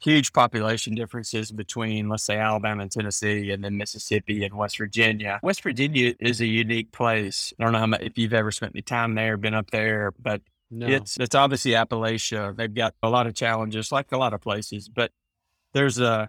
huge 0.00 0.32
population 0.32 0.94
differences 0.94 1.50
between, 1.50 2.08
let's 2.08 2.24
say, 2.24 2.38
Alabama 2.38 2.82
and 2.82 2.92
Tennessee, 2.92 3.50
and 3.50 3.64
then 3.64 3.76
Mississippi 3.76 4.44
and 4.44 4.54
West 4.54 4.78
Virginia. 4.78 5.40
West 5.42 5.62
Virginia 5.62 6.14
is 6.20 6.40
a 6.40 6.46
unique 6.46 6.92
place. 6.92 7.52
I 7.58 7.64
don't 7.64 7.72
know 7.72 7.80
how 7.80 7.86
much, 7.86 8.02
if 8.02 8.18
you've 8.18 8.34
ever 8.34 8.50
spent 8.50 8.72
any 8.74 8.82
time 8.82 9.14
there, 9.14 9.36
been 9.36 9.54
up 9.54 9.70
there, 9.70 10.12
but 10.20 10.42
no. 10.70 10.86
it's 10.86 11.18
it's 11.18 11.34
obviously 11.34 11.72
Appalachia. 11.72 12.54
They've 12.56 12.72
got 12.72 12.94
a 13.02 13.08
lot 13.08 13.26
of 13.26 13.34
challenges, 13.34 13.90
like 13.90 14.12
a 14.12 14.18
lot 14.18 14.34
of 14.34 14.40
places, 14.40 14.88
but 14.88 15.12
there's 15.72 15.98
a 15.98 16.28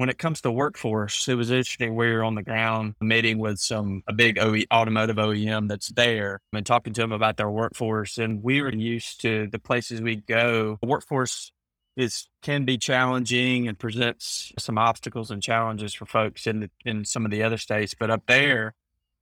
when 0.00 0.08
it 0.08 0.16
comes 0.16 0.40
to 0.40 0.50
workforce, 0.50 1.28
it 1.28 1.34
was 1.34 1.50
interesting. 1.50 1.94
We 1.94 2.10
were 2.10 2.24
on 2.24 2.34
the 2.34 2.42
ground 2.42 2.94
meeting 3.02 3.36
with 3.36 3.58
some 3.58 4.02
a 4.08 4.14
big 4.14 4.38
OE, 4.38 4.62
automotive 4.72 5.16
OEM 5.16 5.68
that's 5.68 5.88
there 5.88 6.40
and 6.54 6.64
talking 6.64 6.94
to 6.94 7.02
them 7.02 7.12
about 7.12 7.36
their 7.36 7.50
workforce. 7.50 8.16
And 8.16 8.42
we 8.42 8.62
were 8.62 8.72
used 8.72 9.20
to 9.20 9.48
the 9.48 9.58
places 9.58 10.00
we 10.00 10.16
go. 10.16 10.78
Workforce 10.82 11.52
is 11.98 12.28
can 12.40 12.64
be 12.64 12.78
challenging 12.78 13.68
and 13.68 13.78
presents 13.78 14.54
some 14.58 14.78
obstacles 14.78 15.30
and 15.30 15.42
challenges 15.42 15.92
for 15.92 16.06
folks 16.06 16.46
in 16.46 16.60
the, 16.60 16.70
in 16.86 17.04
some 17.04 17.26
of 17.26 17.30
the 17.30 17.42
other 17.42 17.58
states. 17.58 17.94
But 17.98 18.08
up 18.10 18.22
there, 18.26 18.72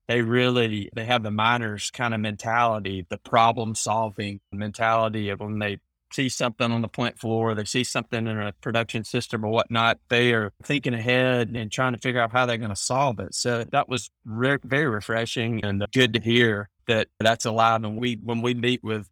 they 0.07 0.23
really 0.23 0.91
they 0.95 1.07
have 1.07 1.25
the 1.25 1.33
miners 1.33 1.91
kind 1.91 2.15
of 2.15 2.21
mentality, 2.21 3.05
the 3.09 3.19
problem 3.19 3.75
solving 3.75 4.39
mentality 4.53 5.31
of 5.31 5.41
when 5.41 5.59
they 5.59 5.79
see 6.13 6.29
something 6.29 6.71
on 6.71 6.83
the 6.83 6.89
plant 6.89 7.19
floor, 7.19 7.55
they 7.55 7.65
see 7.65 7.85
something 7.85 8.27
in 8.27 8.39
a 8.39 8.53
production 8.61 9.05
system 9.05 9.45
or 9.45 9.49
whatnot, 9.49 9.99
they 10.09 10.33
are 10.33 10.53
thinking 10.63 10.95
ahead 10.95 11.51
and 11.55 11.71
trying 11.71 11.93
to 11.93 11.99
figure 11.99 12.21
out 12.21 12.33
how 12.33 12.47
they're 12.47 12.57
going 12.57 12.71
to 12.71 12.77
solve 12.77 13.21
it. 13.21 13.35
So 13.35 13.65
that 13.73 13.89
was 13.89 14.11
re- 14.25 14.59
very 14.63 14.87
refreshing 14.87 15.65
and 15.65 15.85
good 15.93 16.15
to 16.15 16.21
hear 16.21 16.69
that 16.87 17.09
that's 17.21 17.45
allowed. 17.45 17.85
And 17.85 17.99
we, 17.99 18.19
when 18.23 18.43
we 18.43 18.55
meet 18.55 18.83
with 18.83 19.09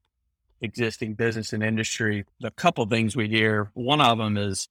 existing 0.60 1.14
business 1.14 1.52
and 1.52 1.62
industry, 1.62 2.24
a 2.42 2.50
couple 2.50 2.86
things 2.86 3.16
we 3.16 3.28
hear. 3.28 3.70
One 3.74 4.00
of 4.00 4.18
them 4.18 4.36
is, 4.36 4.68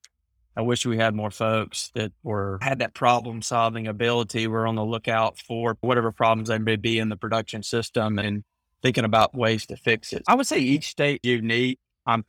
I 0.57 0.61
wish 0.61 0.85
we 0.85 0.97
had 0.97 1.13
more 1.13 1.31
folks 1.31 1.91
that 1.95 2.11
were 2.23 2.59
had 2.61 2.79
that 2.79 2.93
problem 2.93 3.41
solving 3.41 3.87
ability. 3.87 4.47
We're 4.47 4.67
on 4.67 4.75
the 4.75 4.85
lookout 4.85 5.37
for 5.37 5.77
whatever 5.81 6.11
problems 6.11 6.49
they 6.49 6.57
may 6.57 6.77
be 6.77 6.97
in 6.97 7.09
the 7.09 7.17
production 7.17 7.61
system 7.61 8.17
and 8.17 8.43
thinking 8.81 9.03
about 9.03 9.35
ways 9.35 9.65
to 9.67 9.75
fix 9.75 10.13
it. 10.13 10.23
I 10.27 10.35
would 10.35 10.47
say 10.47 10.59
each 10.59 10.87
state 10.87 11.19
unique. 11.23 11.79
I'm 12.05 12.25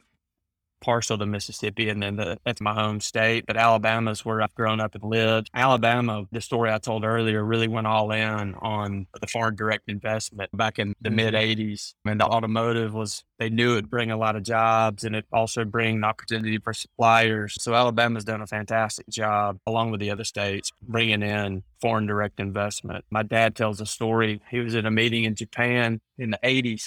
partial 0.81 1.19
to 1.19 1.27
Mississippi, 1.27 1.89
and 1.89 2.03
then 2.03 2.17
the, 2.17 2.39
that's 2.45 2.61
my 2.61 2.75
home 2.75 3.01
state. 3.01 3.45
But 3.47 3.57
Alabama 3.57 4.11
is 4.11 4.25
where 4.25 4.43
I've 4.43 4.55
grown 4.55 4.81
up 4.81 4.95
and 4.95 5.05
lived. 5.05 5.51
Alabama, 5.55 6.27
the 6.31 6.41
story 6.41 6.71
I 6.71 6.79
told 6.79 7.05
earlier, 7.05 7.45
really 7.45 7.69
went 7.69 7.87
all 7.87 8.13
in 8.13 8.55
on 8.55 9.07
the 9.21 9.27
foreign 9.27 9.57
direct 9.57 9.89
investment 9.89 10.57
back 10.57 10.79
in 10.79 10.95
the 11.01 11.09
mm-hmm. 11.09 11.17
mid 11.17 11.35
'80s. 11.35 11.95
And 12.05 12.21
the 12.21 12.25
automotive 12.25 12.95
was 12.95 13.25
they 13.39 13.51
knew 13.51 13.73
it'd 13.73 13.91
bring 13.91 14.11
a 14.11 14.17
lot 14.17 14.37
of 14.37 14.43
jobs, 14.43 15.05
and 15.05 15.17
it 15.17 15.27
also 15.33 15.65
bring 15.65 15.97
an 15.97 16.05
opportunity 16.05 16.59
for 16.59 16.73
suppliers. 16.73 17.57
So 17.61 17.75
Alabama's 17.75 18.25
done 18.25 18.43
a 18.43 18.47
fantastic 18.47 19.09
job, 19.09 19.59
along 19.67 19.91
with 19.91 20.01
the 20.01 20.11
other 20.11 20.25
states, 20.25 20.71
bringing 20.83 21.23
in 21.23 21.63
foreign 21.81 22.07
direct 22.07 22.41
investment. 22.41 23.05
My 23.11 23.23
dad 23.23 23.57
tells 23.57 23.81
a 23.81 23.87
story. 23.87 24.41
He 24.51 24.61
was 24.61 24.75
in 24.75 24.87
a 24.87 24.91
meeting 24.91 25.25
in 25.25 25.35
Japan 25.35 26.01
in 26.19 26.31
the 26.31 26.39
'80s, 26.45 26.85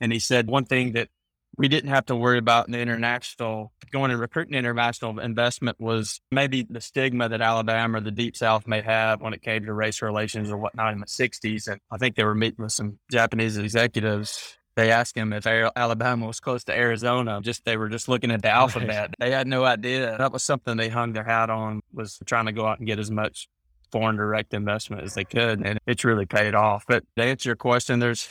and 0.00 0.12
he 0.12 0.18
said 0.18 0.48
one 0.48 0.64
thing 0.64 0.92
that 0.92 1.08
we 1.56 1.68
didn't 1.68 1.90
have 1.90 2.06
to 2.06 2.16
worry 2.16 2.38
about 2.38 2.70
the 2.70 2.78
international 2.78 3.72
going 3.92 4.10
and 4.10 4.18
recruiting 4.18 4.54
international 4.54 5.18
investment 5.20 5.78
was 5.78 6.20
maybe 6.30 6.66
the 6.68 6.80
stigma 6.80 7.28
that 7.28 7.42
Alabama 7.42 7.98
or 7.98 8.00
the 8.00 8.10
Deep 8.10 8.36
South 8.36 8.66
may 8.66 8.80
have 8.80 9.20
when 9.20 9.34
it 9.34 9.42
came 9.42 9.66
to 9.66 9.72
race 9.72 10.00
relations 10.00 10.50
or 10.50 10.56
whatnot 10.56 10.94
in 10.94 11.00
the 11.00 11.06
60s. 11.06 11.68
And 11.68 11.78
I 11.90 11.98
think 11.98 12.16
they 12.16 12.24
were 12.24 12.34
meeting 12.34 12.64
with 12.64 12.72
some 12.72 12.98
Japanese 13.10 13.58
executives. 13.58 14.56
They 14.74 14.90
asked 14.90 15.14
him 15.14 15.34
if 15.34 15.46
Alabama 15.46 16.26
was 16.26 16.40
close 16.40 16.64
to 16.64 16.76
Arizona. 16.76 17.42
Just 17.42 17.66
they 17.66 17.76
were 17.76 17.90
just 17.90 18.08
looking 18.08 18.30
at 18.30 18.40
the 18.40 18.48
alphabet. 18.48 19.14
They 19.18 19.30
had 19.30 19.46
no 19.46 19.64
idea. 19.64 20.16
That 20.16 20.32
was 20.32 20.42
something 20.42 20.78
they 20.78 20.88
hung 20.88 21.12
their 21.12 21.24
hat 21.24 21.50
on 21.50 21.82
was 21.92 22.18
trying 22.24 22.46
to 22.46 22.52
go 22.52 22.66
out 22.66 22.78
and 22.78 22.86
get 22.86 22.98
as 22.98 23.10
much 23.10 23.48
foreign 23.90 24.16
direct 24.16 24.54
investment 24.54 25.02
as 25.02 25.12
they 25.12 25.24
could. 25.24 25.60
And 25.66 25.78
it's 25.86 26.04
really 26.04 26.24
paid 26.24 26.54
off. 26.54 26.84
But 26.88 27.04
to 27.18 27.22
answer 27.22 27.50
your 27.50 27.56
question, 27.56 27.98
there's 27.98 28.30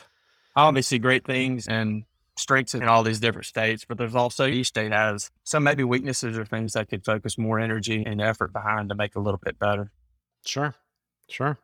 obviously 0.56 0.98
great 0.98 1.24
things 1.24 1.68
and 1.68 2.06
strengths 2.42 2.74
in 2.74 2.84
all 2.84 3.04
these 3.04 3.20
different 3.20 3.46
states, 3.46 3.86
but 3.88 3.98
there's 3.98 4.16
also 4.16 4.48
each 4.48 4.68
state 4.68 4.92
has 4.92 5.32
some 5.44 5.64
maybe 5.64 5.84
weaknesses 5.84 6.38
or 6.38 6.46
things 6.46 6.74
that 6.74 6.90
could 6.90 7.06
focus 7.06 7.38
more 7.38 7.60
energy 7.60 8.04
and 8.06 8.22
effort 8.22 8.52
behind 8.52 8.90
to 8.90 8.96
make 8.96 9.16
a 9.16 9.20
little 9.20 9.40
bit 9.44 9.58
better. 9.60 9.92
Sure. 10.46 10.74
Sure. 11.30 11.58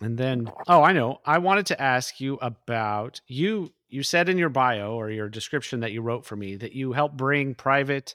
And 0.00 0.16
then, 0.16 0.50
oh, 0.66 0.82
I 0.82 0.92
know. 0.92 1.20
I 1.26 1.38
wanted 1.38 1.66
to 1.66 1.80
ask 1.80 2.20
you 2.20 2.38
about 2.40 3.20
you. 3.26 3.72
You 3.88 4.02
said 4.02 4.28
in 4.28 4.38
your 4.38 4.48
bio 4.48 4.94
or 4.94 5.10
your 5.10 5.28
description 5.28 5.80
that 5.80 5.92
you 5.92 6.00
wrote 6.00 6.24
for 6.24 6.36
me 6.36 6.56
that 6.56 6.72
you 6.72 6.92
help 6.92 7.12
bring 7.12 7.54
private, 7.54 8.14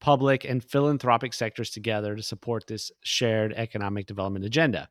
public, 0.00 0.44
and 0.44 0.64
philanthropic 0.64 1.34
sectors 1.34 1.70
together 1.70 2.16
to 2.16 2.22
support 2.22 2.66
this 2.66 2.90
shared 3.02 3.52
economic 3.54 4.06
development 4.06 4.44
agenda. 4.44 4.88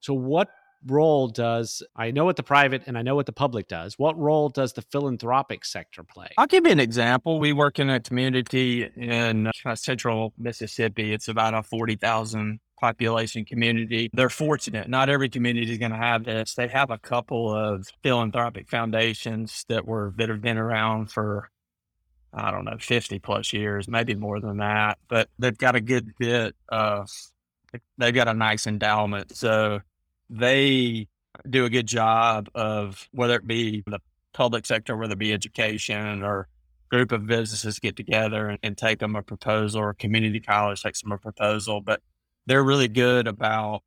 So, 0.00 0.14
what 0.14 0.48
role 0.84 1.28
does 1.28 1.82
I 1.94 2.10
know 2.10 2.24
what 2.24 2.36
the 2.36 2.42
private 2.42 2.82
and 2.86 2.96
I 2.98 3.02
know 3.02 3.14
what 3.14 3.26
the 3.26 3.32
public 3.32 3.68
does. 3.68 3.98
What 3.98 4.18
role 4.18 4.48
does 4.48 4.72
the 4.72 4.82
philanthropic 4.82 5.64
sector 5.64 6.02
play? 6.02 6.28
I'll 6.38 6.46
give 6.46 6.66
you 6.66 6.72
an 6.72 6.80
example. 6.80 7.38
We 7.38 7.52
work 7.52 7.78
in 7.78 7.90
a 7.90 8.00
community 8.00 8.88
in 8.96 9.50
uh, 9.64 9.74
central 9.74 10.32
Mississippi. 10.38 11.12
It's 11.12 11.28
about 11.28 11.54
a 11.54 11.62
40,000 11.62 12.60
population 12.78 13.44
community. 13.44 14.10
They're 14.12 14.28
fortunate. 14.28 14.88
Not 14.88 15.08
every 15.08 15.28
community 15.28 15.72
is 15.72 15.78
going 15.78 15.92
to 15.92 15.96
have 15.96 16.24
this. 16.24 16.54
They 16.54 16.68
have 16.68 16.90
a 16.90 16.98
couple 16.98 17.54
of 17.54 17.88
philanthropic 18.02 18.68
foundations 18.68 19.64
that 19.68 19.86
were 19.86 20.12
that 20.16 20.28
have 20.28 20.42
been 20.42 20.58
around 20.58 21.10
for 21.10 21.50
I 22.38 22.50
don't 22.50 22.66
know, 22.66 22.76
50 22.78 23.18
plus 23.20 23.54
years, 23.54 23.88
maybe 23.88 24.14
more 24.14 24.40
than 24.40 24.58
that, 24.58 24.98
but 25.08 25.30
they've 25.38 25.56
got 25.56 25.74
a 25.74 25.80
good 25.80 26.12
bit 26.18 26.54
of 26.68 27.08
they've 27.96 28.14
got 28.14 28.28
a 28.28 28.34
nice 28.34 28.66
endowment. 28.66 29.34
So 29.34 29.80
they 30.30 31.08
do 31.48 31.64
a 31.64 31.70
good 31.70 31.86
job 31.86 32.48
of 32.54 33.08
whether 33.12 33.34
it 33.34 33.46
be 33.46 33.82
the 33.86 34.00
public 34.32 34.66
sector, 34.66 34.96
whether 34.96 35.12
it 35.12 35.18
be 35.18 35.32
education 35.32 36.22
or 36.22 36.48
group 36.90 37.12
of 37.12 37.26
businesses 37.26 37.78
get 37.78 37.96
together 37.96 38.48
and, 38.48 38.58
and 38.62 38.78
take 38.78 39.00
them 39.00 39.16
a 39.16 39.22
proposal 39.22 39.80
or 39.80 39.94
community 39.94 40.40
college 40.40 40.82
takes 40.82 41.02
them 41.02 41.12
a 41.12 41.18
proposal. 41.18 41.80
But 41.80 42.00
they're 42.46 42.62
really 42.62 42.88
good 42.88 43.26
about 43.26 43.82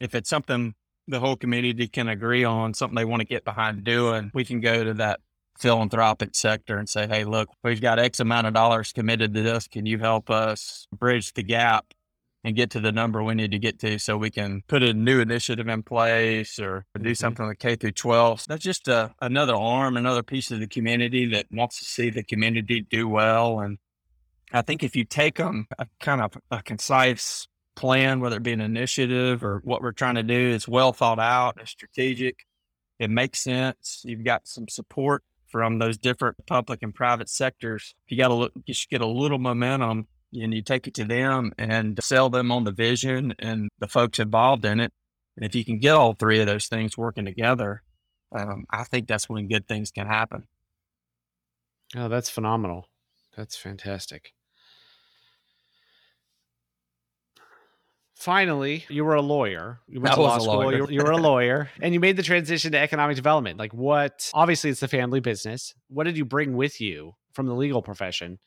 if 0.00 0.14
it's 0.14 0.28
something 0.28 0.74
the 1.08 1.20
whole 1.20 1.36
community 1.36 1.88
can 1.88 2.08
agree 2.08 2.44
on, 2.44 2.74
something 2.74 2.96
they 2.96 3.04
want 3.04 3.20
to 3.20 3.26
get 3.26 3.44
behind 3.44 3.84
doing, 3.84 4.30
we 4.34 4.44
can 4.44 4.60
go 4.60 4.84
to 4.84 4.94
that 4.94 5.20
philanthropic 5.58 6.34
sector 6.34 6.78
and 6.78 6.88
say, 6.88 7.06
Hey, 7.06 7.24
look, 7.24 7.48
we've 7.62 7.80
got 7.80 7.98
X 7.98 8.20
amount 8.20 8.46
of 8.46 8.54
dollars 8.54 8.92
committed 8.92 9.34
to 9.34 9.42
this. 9.42 9.68
Can 9.68 9.86
you 9.86 9.98
help 9.98 10.30
us 10.30 10.86
bridge 10.92 11.32
the 11.34 11.42
gap 11.42 11.86
and 12.44 12.56
get 12.56 12.70
to 12.70 12.80
the 12.80 12.90
number 12.92 13.22
we 13.22 13.34
need 13.34 13.52
to 13.52 13.58
get 13.58 13.78
to 13.78 13.98
so 13.98 14.16
we 14.16 14.30
can 14.30 14.62
put 14.66 14.82
a 14.82 14.92
new 14.92 15.20
initiative 15.20 15.68
in 15.68 15.82
place 15.82 16.58
or 16.58 16.84
do 17.00 17.10
Mhm. 17.10 17.16
something 17.16 17.46
like 17.46 17.58
K 17.60 17.76
through 17.76 17.92
12. 17.92 18.44
That's 18.48 18.64
just 18.64 18.88
a, 18.88 19.14
another 19.20 19.54
arm, 19.54 19.96
another 19.96 20.22
piece 20.22 20.50
of 20.50 20.58
the 20.58 20.66
community 20.66 21.26
that 21.26 21.46
wants 21.52 21.78
to 21.78 21.84
see 21.84 22.10
the 22.10 22.24
community 22.24 22.80
do 22.80 23.08
well. 23.08 23.60
And 23.60 23.78
I 24.52 24.62
think 24.62 24.82
if 24.82 24.96
you 24.96 25.04
take 25.04 25.36
them 25.36 25.66
a 25.78 25.86
kind 26.00 26.20
of 26.20 26.32
a 26.50 26.62
concise 26.62 27.46
plan, 27.76 28.20
whether 28.20 28.36
it 28.36 28.42
be 28.42 28.52
an 28.52 28.60
initiative 28.60 29.44
or 29.44 29.60
what 29.64 29.80
we're 29.80 29.92
trying 29.92 30.16
to 30.16 30.22
do, 30.24 30.50
it's 30.52 30.66
well 30.68 30.92
thought 30.92 31.20
out, 31.20 31.58
it's 31.60 31.70
strategic, 31.70 32.44
it 32.98 33.08
makes 33.08 33.40
sense. 33.40 34.02
You've 34.04 34.24
got 34.24 34.46
some 34.48 34.68
support 34.68 35.22
from 35.48 35.78
those 35.78 35.96
different 35.96 36.36
public 36.46 36.82
and 36.82 36.94
private 36.94 37.28
sectors. 37.28 37.94
If 38.06 38.10
you 38.12 38.16
got 38.18 38.28
to 38.28 38.34
look, 38.34 38.52
you 38.66 38.74
should 38.74 38.88
get 38.90 39.00
a 39.00 39.06
little 39.06 39.38
momentum 39.38 40.08
and 40.32 40.54
you 40.54 40.62
take 40.62 40.86
it 40.86 40.94
to 40.94 41.04
them 41.04 41.52
and 41.58 41.98
sell 42.02 42.30
them 42.30 42.50
on 42.50 42.64
the 42.64 42.72
vision 42.72 43.34
and 43.38 43.68
the 43.78 43.88
folks 43.88 44.18
involved 44.18 44.64
in 44.64 44.80
it. 44.80 44.92
And 45.36 45.44
if 45.44 45.54
you 45.54 45.64
can 45.64 45.78
get 45.78 45.94
all 45.94 46.14
three 46.14 46.40
of 46.40 46.46
those 46.46 46.66
things 46.66 46.96
working 46.96 47.24
together, 47.24 47.82
um, 48.32 48.64
I 48.70 48.84
think 48.84 49.08
that's 49.08 49.28
when 49.28 49.48
good 49.48 49.66
things 49.66 49.90
can 49.90 50.06
happen. 50.06 50.46
Oh, 51.94 52.08
that's 52.08 52.30
phenomenal. 52.30 52.88
That's 53.36 53.56
fantastic. 53.56 54.32
Finally, 58.14 58.84
you 58.88 59.04
were 59.04 59.14
a 59.14 59.22
lawyer. 59.22 59.80
You 59.88 60.00
went 60.00 60.12
I 60.12 60.16
to 60.16 60.22
law 60.22 60.38
school. 60.38 60.72
You, 60.72 60.86
you 60.88 61.02
were 61.02 61.10
a 61.10 61.16
lawyer, 61.16 61.70
and 61.80 61.92
you 61.92 61.98
made 61.98 62.16
the 62.16 62.22
transition 62.22 62.70
to 62.70 62.78
economic 62.78 63.16
development. 63.16 63.58
Like, 63.58 63.74
what? 63.74 64.30
Obviously, 64.32 64.70
it's 64.70 64.78
the 64.78 64.86
family 64.86 65.18
business. 65.18 65.74
What 65.88 66.04
did 66.04 66.16
you 66.16 66.24
bring 66.24 66.54
with 66.56 66.80
you 66.80 67.14
from 67.32 67.46
the 67.46 67.54
legal 67.54 67.82
profession 67.82 68.38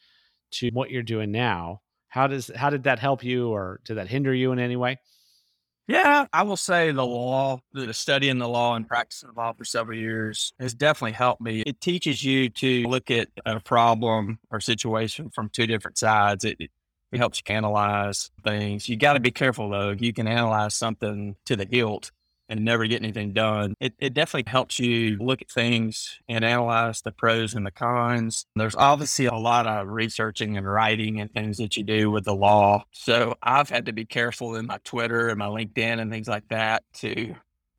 to 0.60 0.70
what 0.72 0.92
you're 0.92 1.04
doing 1.04 1.32
now? 1.32 1.82
How 2.08 2.28
does 2.28 2.50
how 2.56 2.70
did 2.70 2.84
that 2.84 3.00
help 3.00 3.24
you, 3.24 3.50
or 3.50 3.82
did 3.84 3.96
that 3.96 4.08
hinder 4.08 4.34
you 4.34 4.52
in 4.52 4.60
any 4.60 4.76
way? 4.76 5.00
Yeah, 5.88 6.26
I 6.34 6.44
will 6.44 6.58
say 6.58 6.92
the 6.92 7.06
law, 7.06 7.60
the 7.74 7.94
studying 7.94 8.40
the 8.40 8.48
law 8.48 8.76
and 8.76 8.88
practicing 8.88 9.30
the 9.30 9.40
law 9.40 9.54
for 9.54 9.66
several 9.66 9.98
years 9.98 10.52
has 10.60 10.74
definitely 10.74 11.12
helped 11.12 11.42
me. 11.42 11.62
It 11.62 11.80
teaches 11.80 12.24
you 12.24 12.50
to 12.50 12.84
look 12.84 13.12
at 13.12 13.28
a 13.46 13.60
problem 13.60 14.40
or 14.50 14.60
situation 14.60 15.30
from 15.30 15.50
two 15.50 15.68
different 15.68 15.98
sides. 16.00 16.44
It, 16.44 16.58
it, 16.60 16.72
helps 17.14 17.40
you 17.40 17.56
analyze 17.56 18.30
things. 18.44 18.90
You 18.90 18.98
got 18.98 19.14
to 19.14 19.22
be 19.22 19.32
careful 19.32 19.70
though. 19.70 19.92
You 19.92 20.12
can 20.12 20.28
analyze 20.28 20.76
something 20.76 21.38
to 21.46 21.56
the 21.56 21.66
hilt 21.66 22.12
and 22.50 22.64
never 22.64 22.86
get 22.88 23.02
anything 23.02 23.34
done. 23.34 23.76
It, 23.80 23.94
it 24.00 24.14
definitely 24.14 24.50
helps 24.50 24.80
you 24.80 25.18
look 25.18 25.42
at 25.42 25.50
things 25.50 26.20
and 26.30 26.46
analyze 26.46 27.02
the 27.02 27.12
pros 27.12 27.54
and 27.54 27.66
the 27.66 27.72
cons. 27.72 28.46
There's 28.56 28.76
obviously 28.76 29.26
a 29.26 29.34
lot 29.36 29.68
of 29.68 29.88
researching 29.88 30.58
and 30.58 30.70
writing 30.70 31.20
and 31.20 31.32
things 31.34 31.58
that 31.58 31.76
you 31.78 31.84
do 31.84 32.12
with 32.12 32.26
the 32.26 32.36
law. 32.36 32.86
So 32.92 33.36
I've 33.42 33.70
had 33.70 33.86
to 33.88 33.94
be 33.94 34.06
careful 34.06 34.56
in 34.56 34.66
my 34.68 34.80
Twitter 34.84 35.30
and 35.30 35.40
my 35.40 35.48
LinkedIn 35.48 36.00
and 36.00 36.12
things 36.12 36.28
like 36.28 36.48
that 36.50 36.84
to 36.96 37.36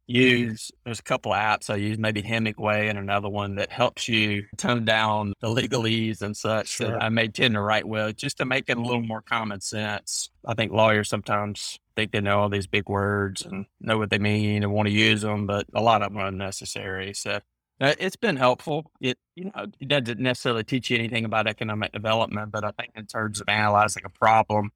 use. 0.09 0.71
There's 0.85 1.01
a 1.01 1.03
couple 1.03 1.33
of 1.33 1.39
apps 1.39 1.69
I 1.71 1.77
use, 1.77 1.99
maybe 1.99 2.23
Hemingway 2.23 2.89
and 2.89 2.99
another 2.99 3.29
one 3.29 3.57
that 3.57 3.71
helps 3.73 4.09
you 4.09 4.45
tone 4.57 4.85
down 4.85 5.33
the 5.41 5.49
legalese 5.49 6.23
and 6.23 6.37
such 6.37 6.69
Sure. 6.69 6.93
that 6.93 7.03
I 7.03 7.09
may 7.09 7.29
tend 7.29 7.55
to 7.55 7.61
write 7.61 7.87
with 7.89 8.17
just 8.17 8.39
to 8.39 8.45
make 8.45 8.69
it 8.69 8.77
a 8.77 8.81
little 8.81 9.03
more 9.03 9.23
common 9.23 9.61
sense. 9.61 10.31
I 10.47 10.55
think 10.55 10.73
lawyers 10.73 11.09
sometimes 11.09 11.79
think 11.97 12.13
they 12.13 12.21
know 12.21 12.41
all 12.41 12.49
these 12.49 12.67
big 12.67 12.89
words 12.89 13.45
and 13.45 13.67
know 13.81 13.99
what 13.99 14.11
they 14.11 14.19
mean 14.19 14.63
and 14.63 14.73
want 14.73 14.87
to 14.87 14.95
use 14.95 15.23
them, 15.23 15.47
but 15.47 15.67
a 15.75 15.81
lot 15.81 16.03
of 16.03 16.13
them 16.13 16.19
are 16.21 16.27
unnecessary. 16.27 17.15
So 17.15 17.41
uh, 17.81 17.95
it's 17.99 18.17
been 18.17 18.37
helpful. 18.37 18.91
It 19.01 19.19
you 19.35 19.47
know 19.47 19.67
it 19.81 19.89
doesn't 19.89 20.21
necessarily 20.21 20.65
teach 20.65 20.91
you 20.91 20.99
anything 20.99 21.25
about 21.25 21.47
economic 21.47 21.93
development, 21.93 22.53
but 22.53 22.65
I 22.65 22.71
think 22.71 22.93
in 22.95 23.07
terms 23.07 23.41
of 23.41 23.49
analyzing 23.49 24.05
a 24.05 24.11
problem, 24.11 24.71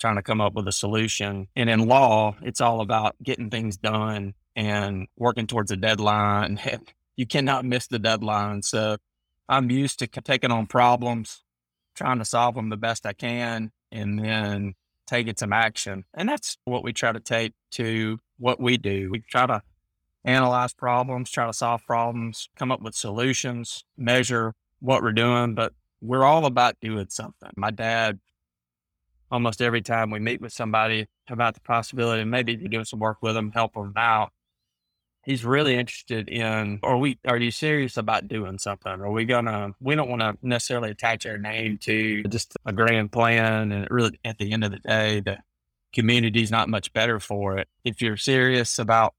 trying 0.00 0.16
to 0.16 0.22
come 0.22 0.40
up 0.40 0.54
with 0.54 0.68
a 0.68 0.72
solution, 0.72 1.48
and 1.56 1.70
in 1.70 1.86
law, 1.86 2.36
it's 2.42 2.60
all 2.60 2.80
about 2.80 3.16
getting 3.22 3.50
things 3.50 3.76
done 3.76 4.34
and 4.54 5.08
working 5.16 5.46
towards 5.46 5.70
a 5.70 5.76
deadline. 5.76 6.60
You 7.16 7.26
cannot 7.26 7.64
miss 7.64 7.86
the 7.86 8.00
deadline. 8.00 8.62
So 8.62 8.96
I'm 9.48 9.70
used 9.70 10.00
to 10.00 10.08
taking 10.08 10.50
on 10.50 10.66
problems, 10.66 11.44
trying 11.94 12.18
to 12.18 12.24
solve 12.24 12.56
them 12.56 12.70
the 12.70 12.76
best 12.76 13.06
I 13.06 13.12
can, 13.12 13.70
and 13.92 14.18
then 14.18 14.74
taking 15.06 15.36
some 15.36 15.52
action. 15.52 16.04
And 16.14 16.28
that's 16.28 16.56
what 16.64 16.84
we 16.84 16.92
try 16.92 17.12
to 17.12 17.20
take 17.20 17.52
to 17.72 18.18
what 18.38 18.60
we 18.60 18.76
do. 18.76 19.10
We 19.10 19.20
try 19.20 19.46
to 19.46 19.62
analyze 20.24 20.72
problems, 20.72 21.30
try 21.30 21.46
to 21.46 21.52
solve 21.52 21.84
problems, 21.86 22.48
come 22.56 22.72
up 22.72 22.80
with 22.80 22.94
solutions, 22.94 23.84
measure 23.96 24.54
what 24.80 25.02
we're 25.02 25.12
doing, 25.12 25.54
but 25.54 25.72
we're 26.00 26.24
all 26.24 26.46
about 26.46 26.76
doing 26.80 27.06
something. 27.08 27.50
My 27.56 27.70
dad, 27.70 28.18
almost 29.30 29.62
every 29.62 29.82
time 29.82 30.10
we 30.10 30.18
meet 30.18 30.40
with 30.40 30.52
somebody 30.52 31.06
about 31.28 31.54
the 31.54 31.60
possibility 31.60 32.24
maybe 32.24 32.56
doing 32.56 32.84
some 32.84 33.00
work 33.00 33.18
with 33.22 33.34
them, 33.34 33.50
help 33.50 33.74
them 33.74 33.92
out, 33.96 34.32
he's 35.26 35.44
really 35.44 35.76
interested 35.76 36.28
in 36.28 36.78
are 36.82 36.96
we 36.96 37.18
are 37.26 37.36
you 37.36 37.50
serious 37.50 37.96
about 37.96 38.28
doing 38.28 38.58
something 38.58 38.92
are 38.92 39.10
we 39.10 39.24
gonna 39.24 39.72
we 39.80 39.94
don't 39.94 40.08
want 40.08 40.22
to 40.22 40.36
necessarily 40.42 40.90
attach 40.90 41.26
our 41.26 41.38
name 41.38 41.78
to 41.78 42.22
just 42.24 42.54
a 42.66 42.72
grand 42.72 43.12
plan 43.12 43.72
and 43.72 43.88
really 43.90 44.18
at 44.24 44.38
the 44.38 44.52
end 44.52 44.64
of 44.64 44.70
the 44.70 44.78
day 44.78 45.20
the 45.20 45.38
community's 45.92 46.50
not 46.50 46.68
much 46.68 46.92
better 46.92 47.20
for 47.20 47.58
it 47.58 47.68
if 47.84 48.02
you're 48.02 48.16
serious 48.16 48.78
about 48.78 49.14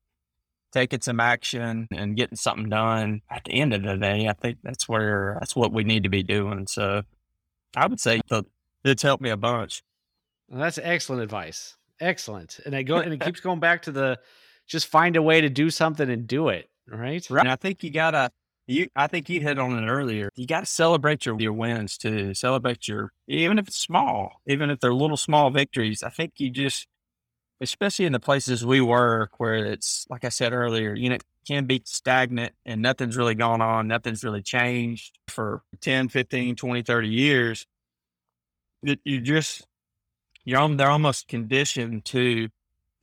taking 0.71 0.99
some 0.99 1.21
action 1.21 1.87
and 1.91 2.17
getting 2.17 2.35
something 2.35 2.69
done 2.69 3.21
at 3.29 3.43
the 3.45 3.53
end 3.53 3.73
of 3.73 3.81
the 3.81 3.95
day 3.95 4.27
i 4.27 4.33
think 4.33 4.57
that's 4.63 4.89
where 4.89 5.37
that's 5.39 5.55
what 5.55 5.71
we 5.71 5.83
need 5.83 6.03
to 6.03 6.09
be 6.09 6.23
doing 6.23 6.67
so 6.67 7.01
i 7.77 7.87
would 7.87 7.99
say 7.99 8.19
the, 8.27 8.43
it's 8.83 9.01
helped 9.03 9.23
me 9.23 9.29
a 9.29 9.37
bunch 9.37 9.83
Well, 10.47 10.61
that's 10.61 10.77
excellent 10.77 11.23
advice. 11.23 11.75
Excellent. 11.99 12.59
And 12.65 12.75
I 12.75 12.83
go 12.83 12.97
and 12.97 13.13
it 13.13 13.21
keeps 13.25 13.39
going 13.39 13.59
back 13.59 13.83
to 13.83 13.91
the 13.91 14.19
just 14.67 14.87
find 14.87 15.15
a 15.15 15.21
way 15.21 15.41
to 15.41 15.49
do 15.49 15.69
something 15.69 16.09
and 16.09 16.27
do 16.27 16.49
it. 16.49 16.69
Right. 16.87 17.25
Right. 17.29 17.41
And 17.41 17.49
I 17.49 17.55
think 17.55 17.83
you 17.83 17.89
gotta 17.89 18.31
you 18.67 18.87
I 18.95 19.07
think 19.07 19.29
you 19.29 19.41
hit 19.41 19.59
on 19.59 19.83
it 19.83 19.87
earlier. 19.87 20.29
You 20.35 20.47
gotta 20.47 20.65
celebrate 20.65 21.25
your, 21.25 21.39
your 21.39 21.53
wins 21.53 21.97
too. 21.97 22.33
Celebrate 22.33 22.87
your 22.87 23.11
even 23.27 23.59
if 23.59 23.67
it's 23.67 23.79
small, 23.79 24.41
even 24.47 24.69
if 24.69 24.79
they're 24.79 24.93
little 24.93 25.17
small 25.17 25.49
victories. 25.49 26.03
I 26.03 26.09
think 26.09 26.33
you 26.37 26.49
just 26.49 26.87
especially 27.61 28.05
in 28.05 28.11
the 28.11 28.19
places 28.19 28.65
we 28.65 28.81
work 28.81 29.39
where 29.39 29.55
it's 29.65 30.05
like 30.09 30.25
I 30.25 30.29
said 30.29 30.53
earlier, 30.53 30.93
you 30.93 31.09
know, 31.09 31.15
it 31.15 31.23
can 31.47 31.65
be 31.65 31.81
stagnant 31.85 32.53
and 32.65 32.81
nothing's 32.81 33.17
really 33.17 33.35
gone 33.35 33.61
on, 33.61 33.87
nothing's 33.87 34.23
really 34.23 34.41
changed 34.41 35.17
for 35.27 35.61
10, 35.81 36.09
15, 36.09 36.55
20, 36.55 36.81
30 36.81 37.07
years. 37.07 37.65
You 38.83 39.21
just 39.21 39.65
you're 40.43 40.59
on, 40.59 40.77
they're 40.77 40.89
almost 40.89 41.27
conditioned 41.27 42.05
to 42.05 42.49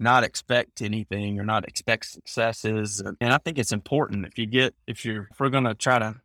not 0.02 0.24
expect 0.24 0.82
anything 0.82 1.38
or 1.38 1.44
not 1.44 1.66
expect 1.66 2.06
successes. 2.06 3.02
And 3.20 3.32
I 3.32 3.38
think 3.38 3.58
it's 3.58 3.72
important 3.72 4.26
if 4.26 4.38
you 4.38 4.46
get, 4.46 4.74
if 4.86 5.04
you're, 5.04 5.28
if 5.30 5.40
we're 5.40 5.48
going 5.48 5.64
to 5.64 5.74
try 5.74 5.98
to 5.98 6.16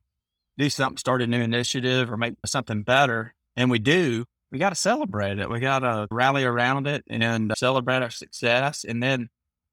do 0.58 0.70
something, 0.70 0.98
start 0.98 1.22
a 1.22 1.28
new 1.28 1.42
initiative 1.42 2.12
or 2.12 2.18
make 2.18 2.34
something 2.46 2.84
better, 2.84 3.34
and 3.56 3.70
we 3.70 3.80
do, 3.80 4.26
we 4.52 4.60
got 4.60 4.70
to 4.70 4.76
celebrate 4.76 5.40
it. 5.40 5.50
We 5.50 5.60
got 5.60 5.80
to 5.80 6.08
rally 6.10 6.44
around 6.44 6.88
it 6.88 7.04
and 7.10 7.54
celebrate 7.58 8.02
our 8.02 8.10
success. 8.10 8.86
And 8.88 9.04
then 9.04 9.30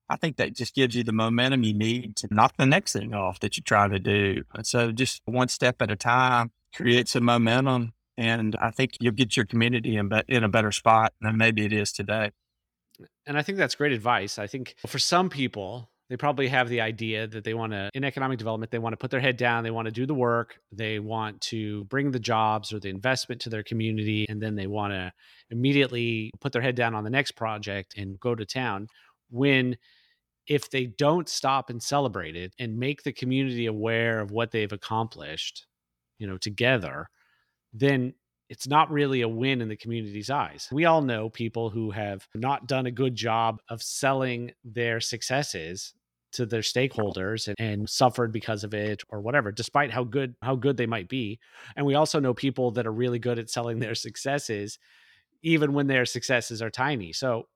I 0.08 0.16
think 0.16 0.36
that 0.36 0.54
just 0.54 0.74
gives 0.74 0.94
you 0.94 1.04
the 1.04 1.12
momentum 1.12 1.62
you 1.62 1.74
need 1.74 2.16
to 2.16 2.28
knock 2.30 2.54
the 2.58 2.66
next 2.66 2.92
thing 2.92 3.14
off 3.14 3.40
that 3.40 3.56
you're 3.56 3.64
trying 3.64 3.90
to 3.90 3.98
do. 3.98 4.42
And 4.54 4.66
so 4.66 4.92
just 4.92 5.22
one 5.24 5.48
step 5.48 5.80
at 5.80 5.90
a 5.90 5.96
time, 5.96 6.50
create 6.74 7.08
some 7.08 7.24
momentum. 7.24 7.92
And 8.16 8.56
I 8.60 8.70
think 8.70 8.92
you'll 9.00 9.12
get 9.12 9.36
your 9.36 9.46
community 9.46 9.96
in, 9.96 10.08
be- 10.08 10.22
in 10.28 10.44
a 10.44 10.48
better 10.48 10.72
spot 10.72 11.12
than 11.20 11.36
maybe 11.38 11.64
it 11.64 11.72
is 11.72 11.92
today. 11.92 12.30
And 13.26 13.36
I 13.36 13.42
think 13.42 13.58
that's 13.58 13.74
great 13.74 13.92
advice. 13.92 14.38
I 14.38 14.46
think 14.46 14.76
for 14.86 14.98
some 14.98 15.28
people, 15.28 15.90
they 16.10 16.16
probably 16.16 16.48
have 16.48 16.68
the 16.68 16.80
idea 16.80 17.26
that 17.26 17.44
they 17.44 17.54
want 17.54 17.72
to, 17.72 17.90
in 17.94 18.04
economic 18.04 18.38
development, 18.38 18.70
they 18.70 18.78
want 18.78 18.92
to 18.92 18.98
put 18.98 19.10
their 19.10 19.20
head 19.20 19.36
down, 19.36 19.64
they 19.64 19.70
want 19.70 19.86
to 19.86 19.92
do 19.92 20.06
the 20.06 20.14
work, 20.14 20.58
they 20.70 20.98
want 20.98 21.40
to 21.42 21.84
bring 21.84 22.10
the 22.10 22.18
jobs 22.18 22.72
or 22.72 22.78
the 22.78 22.90
investment 22.90 23.40
to 23.42 23.50
their 23.50 23.62
community, 23.62 24.26
and 24.28 24.40
then 24.40 24.54
they 24.54 24.66
want 24.66 24.92
to 24.92 25.12
immediately 25.50 26.30
put 26.40 26.52
their 26.52 26.62
head 26.62 26.74
down 26.74 26.94
on 26.94 27.04
the 27.04 27.10
next 27.10 27.32
project 27.32 27.94
and 27.96 28.20
go 28.20 28.34
to 28.34 28.44
town. 28.44 28.86
When 29.30 29.76
if 30.46 30.70
they 30.70 30.86
don't 30.86 31.28
stop 31.28 31.70
and 31.70 31.82
celebrate 31.82 32.36
it 32.36 32.52
and 32.58 32.78
make 32.78 33.02
the 33.02 33.12
community 33.12 33.64
aware 33.66 34.20
of 34.20 34.30
what 34.30 34.50
they've 34.50 34.72
accomplished, 34.72 35.66
you 36.18 36.26
know, 36.26 36.36
together, 36.36 37.08
then 37.72 38.12
it's 38.48 38.66
not 38.66 38.90
really 38.90 39.22
a 39.22 39.28
win 39.28 39.60
in 39.60 39.68
the 39.68 39.76
community's 39.76 40.30
eyes. 40.30 40.68
We 40.70 40.84
all 40.84 41.02
know 41.02 41.30
people 41.30 41.70
who 41.70 41.90
have 41.90 42.26
not 42.34 42.66
done 42.66 42.86
a 42.86 42.90
good 42.90 43.14
job 43.14 43.60
of 43.68 43.82
selling 43.82 44.52
their 44.64 45.00
successes 45.00 45.94
to 46.32 46.44
their 46.44 46.60
stakeholders 46.60 47.46
and, 47.46 47.56
and 47.58 47.88
suffered 47.88 48.32
because 48.32 48.64
of 48.64 48.74
it 48.74 49.02
or 49.08 49.20
whatever 49.20 49.52
despite 49.52 49.92
how 49.92 50.02
good 50.02 50.34
how 50.42 50.56
good 50.56 50.76
they 50.76 50.86
might 50.86 51.08
be. 51.08 51.38
And 51.76 51.86
we 51.86 51.94
also 51.94 52.18
know 52.18 52.34
people 52.34 52.72
that 52.72 52.86
are 52.86 52.92
really 52.92 53.20
good 53.20 53.38
at 53.38 53.48
selling 53.48 53.78
their 53.78 53.94
successes 53.94 54.78
even 55.42 55.74
when 55.74 55.86
their 55.86 56.04
successes 56.04 56.60
are 56.60 56.70
tiny. 56.70 57.12
So 57.12 57.46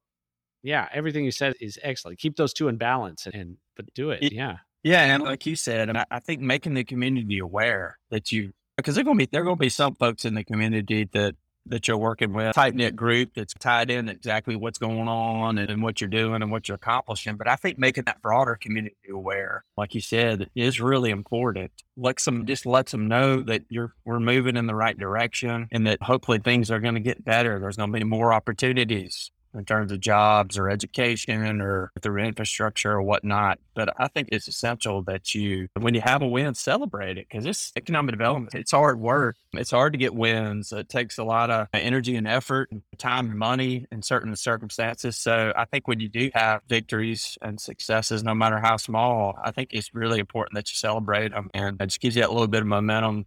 yeah 0.63 0.89
everything 0.93 1.25
you 1.25 1.33
said 1.33 1.55
is 1.61 1.79
excellent. 1.83 2.21
Keep 2.21 2.37
those 2.37 2.53
two 2.53 2.69
in 2.69 2.77
balance 2.77 3.27
and, 3.27 3.35
and 3.35 3.57
but 3.77 3.93
do 3.95 4.11
it. 4.11 4.33
Yeah. 4.33 4.59
Yeah, 4.85 5.03
and 5.03 5.25
like 5.25 5.45
you 5.45 5.57
said, 5.57 5.95
I, 5.95 6.05
I 6.09 6.21
think 6.21 6.41
making 6.41 6.75
the 6.75 6.85
community 6.85 7.41
aware 7.41 7.99
that 8.11 8.31
you 8.31 8.53
because 8.79 8.95
they're 8.95 9.05
gonna 9.05 9.19
be 9.19 9.29
there 9.31 9.45
gonna 9.45 9.57
be 9.57 9.69
some 9.69 9.95
folks 9.95 10.25
in 10.25 10.35
the 10.35 10.45
community 10.45 11.05
that 11.13 11.35
that 11.67 11.87
you're 11.87 11.99
working 11.99 12.33
with, 12.33 12.55
tight 12.55 12.75
knit 12.75 12.97
group 12.97 13.33
that's 13.35 13.53
tied 13.55 13.91
in 13.91 14.09
exactly 14.09 14.57
what's 14.57 14.79
going 14.79 15.07
on 15.07 15.59
and, 15.59 15.71
and, 15.71 15.83
what 15.83 16.01
you're 16.01 16.09
doing 16.09 16.41
and 16.41 16.51
what 16.51 16.67
you're 16.67 16.77
accomplishing. 16.77 17.37
But 17.37 17.47
I 17.47 17.57
think 17.57 17.79
making 17.79 18.05
that 18.05 18.23
broader 18.23 18.57
community 18.57 18.97
aware, 19.11 19.65
like 19.77 19.95
you 19.95 20.01
said, 20.01 20.49
is 20.55 20.81
really 20.81 21.11
important. 21.11 21.71
Let 21.97 22.21
some 22.21 22.47
just 22.47 22.65
lets 22.65 22.93
them 22.93 23.07
know 23.09 23.43
that 23.43 23.65
you're 23.69 23.93
we're 24.05 24.21
moving 24.21 24.57
in 24.57 24.67
the 24.67 24.75
right 24.75 24.99
direction 24.99 25.69
and 25.71 25.87
that 25.87 26.03
hopefully 26.03 26.39
things 26.39 26.71
are 26.71 26.81
going 26.81 26.95
to 26.95 27.01
get 27.01 27.25
better. 27.25 27.59
There's 27.59 27.77
going 27.77 27.93
to 27.93 27.99
be 27.99 28.05
more 28.05 28.33
opportunities 28.33 29.31
in 29.55 29.65
terms 29.65 29.93
of 29.93 30.01
jobs 30.01 30.59
or 30.59 30.69
education 30.69 31.61
or 31.61 31.91
through 32.01 32.23
infrastructure 32.23 32.93
or 32.93 33.03
whatnot. 33.03 33.59
But 33.75 33.95
I 33.99 34.09
think 34.09 34.29
it's 34.33 34.49
essential 34.49 35.03
that 35.03 35.35
you, 35.35 35.69
when 35.79 35.95
you 35.95 36.01
have 36.01 36.23
a 36.23 36.27
win, 36.27 36.55
celebrate 36.55 37.19
it 37.19 37.27
because 37.29 37.47
it's 37.47 37.73
economic 37.77 38.13
development. 38.13 38.55
It's 38.55 38.73
hard 38.73 38.99
work. 39.01 39.37
It's 39.53 39.71
hard 39.71 39.93
to 39.93 39.99
get 39.99 40.15
wins. 40.15 40.73
It 40.73 40.89
takes 40.89 41.19
a 41.19 41.25
lot 41.25 41.51
of 41.51 41.69
energy 41.73 42.17
and 42.17 42.27
effort 42.27 42.71
and 42.71 42.83
time 42.99 43.31
and 43.31 43.39
money 43.39 43.87
in 43.91 44.03
certain 44.03 44.35
circumstances. 44.37 45.17
So 45.17 45.53
I 45.57 45.65
think 45.65 45.89
when 45.89 46.01
you 46.01 46.09
do 46.09 46.31
have 46.35 46.63
victories 46.69 47.39
and 47.43 47.61
successes, 47.61 48.23
no 48.23 48.35
matter 48.35 48.59
how 48.59 48.77
small, 48.77 49.39
I 49.43 49.51
think 49.51 49.71
it's 49.73 49.95
really 49.95 50.19
important 50.19 50.55
that 50.55 50.71
you 50.71 50.77
celebrate 50.77 51.33
them 51.33 51.51
and 51.55 51.81
it 51.81 51.87
just 51.87 52.01
gives 52.01 52.17
you 52.17 52.23
that 52.23 52.33
little 52.33 52.49
bit 52.49 52.63
of 52.63 52.67
momentum 52.67 53.27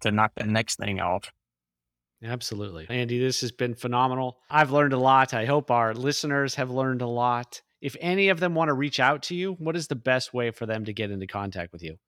to 0.00 0.10
knock 0.10 0.32
the 0.36 0.44
next 0.44 0.76
thing 0.76 1.00
off. 1.00 1.30
Absolutely. 2.24 2.86
Andy, 2.88 3.18
this 3.18 3.40
has 3.40 3.52
been 3.52 3.74
phenomenal. 3.74 4.38
I've 4.48 4.70
learned 4.70 4.92
a 4.92 4.98
lot. 4.98 5.34
I 5.34 5.44
hope 5.44 5.70
our 5.70 5.94
listeners 5.94 6.54
have 6.54 6.70
learned 6.70 7.02
a 7.02 7.06
lot. 7.06 7.62
If 7.80 7.96
any 8.00 8.28
of 8.28 8.38
them 8.38 8.54
want 8.54 8.68
to 8.68 8.74
reach 8.74 9.00
out 9.00 9.24
to 9.24 9.34
you, 9.34 9.54
what 9.54 9.76
is 9.76 9.88
the 9.88 9.96
best 9.96 10.32
way 10.32 10.52
for 10.52 10.66
them 10.66 10.84
to 10.84 10.92
get 10.92 11.10
into 11.10 11.26
contact 11.26 11.72
with 11.72 11.82
you? 11.82 11.98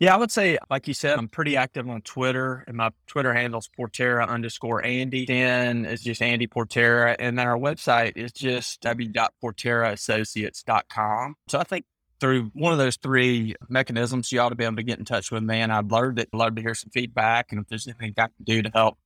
Yeah, 0.00 0.14
I 0.14 0.16
would 0.16 0.30
say, 0.30 0.58
like 0.70 0.86
you 0.86 0.94
said, 0.94 1.18
I'm 1.18 1.26
pretty 1.28 1.56
active 1.56 1.88
on 1.88 2.02
Twitter, 2.02 2.62
and 2.68 2.76
my 2.76 2.90
Twitter 3.08 3.34
handle 3.34 3.58
is 3.58 3.68
Portera 3.76 4.28
underscore 4.28 4.84
Andy. 4.84 5.26
Then 5.26 5.84
it's 5.84 6.04
just 6.04 6.22
Andy 6.22 6.46
Portera, 6.46 7.16
and 7.18 7.36
then 7.36 7.48
our 7.48 7.58
website 7.58 8.16
is 8.16 8.30
just 8.30 8.80
w.porteraassociates.com. 8.82 11.34
So 11.48 11.58
I 11.58 11.64
think 11.64 11.84
through 12.20 12.52
one 12.54 12.72
of 12.72 12.78
those 12.78 12.94
three 12.96 13.56
mechanisms, 13.68 14.30
you 14.30 14.40
ought 14.40 14.50
to 14.50 14.54
be 14.54 14.62
able 14.62 14.76
to 14.76 14.84
get 14.84 15.00
in 15.00 15.04
touch 15.04 15.32
with 15.32 15.42
me. 15.42 15.60
And 15.60 15.72
I'd 15.72 15.90
love 15.90 16.14
to, 16.14 16.28
love 16.32 16.54
to 16.54 16.62
hear 16.62 16.74
some 16.74 16.90
feedback, 16.90 17.50
and 17.50 17.60
if 17.60 17.66
there's 17.66 17.88
anything 17.88 18.14
I 18.18 18.22
can 18.22 18.30
do 18.44 18.62
to 18.62 18.70
help 18.72 18.98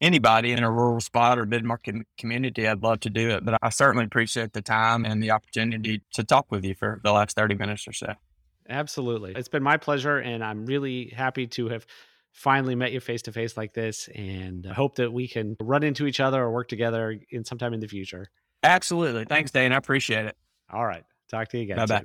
anybody 0.00 0.52
in 0.52 0.62
a 0.62 0.70
rural 0.70 1.00
spot 1.00 1.38
or 1.38 1.46
mid 1.46 1.64
market 1.64 1.96
community, 2.18 2.66
I'd 2.66 2.82
love 2.82 3.00
to 3.00 3.10
do 3.10 3.30
it. 3.30 3.44
But 3.44 3.58
I 3.62 3.70
certainly 3.70 4.04
appreciate 4.04 4.52
the 4.52 4.62
time 4.62 5.04
and 5.04 5.22
the 5.22 5.30
opportunity 5.30 6.02
to 6.12 6.24
talk 6.24 6.46
with 6.50 6.64
you 6.64 6.74
for 6.74 7.00
the 7.02 7.12
last 7.12 7.36
30 7.36 7.54
minutes 7.54 7.86
or 7.88 7.92
so. 7.92 8.14
Absolutely. 8.68 9.32
It's 9.36 9.48
been 9.48 9.62
my 9.62 9.76
pleasure. 9.76 10.18
And 10.18 10.42
I'm 10.42 10.66
really 10.66 11.08
happy 11.08 11.46
to 11.48 11.68
have 11.68 11.86
finally 12.32 12.74
met 12.74 12.92
you 12.92 13.00
face 13.00 13.22
to 13.22 13.32
face 13.32 13.56
like 13.56 13.74
this. 13.74 14.08
And 14.14 14.66
I 14.66 14.74
hope 14.74 14.96
that 14.96 15.12
we 15.12 15.28
can 15.28 15.56
run 15.60 15.82
into 15.82 16.06
each 16.06 16.20
other 16.20 16.42
or 16.42 16.50
work 16.50 16.68
together 16.68 17.18
in 17.30 17.44
sometime 17.44 17.74
in 17.74 17.80
the 17.80 17.88
future. 17.88 18.28
Absolutely. 18.62 19.24
Thanks, 19.24 19.50
Dane. 19.50 19.72
I 19.72 19.76
appreciate 19.76 20.26
it. 20.26 20.36
All 20.72 20.84
right. 20.84 21.04
Talk 21.28 21.48
to 21.48 21.58
you 21.58 21.64
again. 21.64 21.76
Bye 21.76 21.86
bye. 21.86 22.04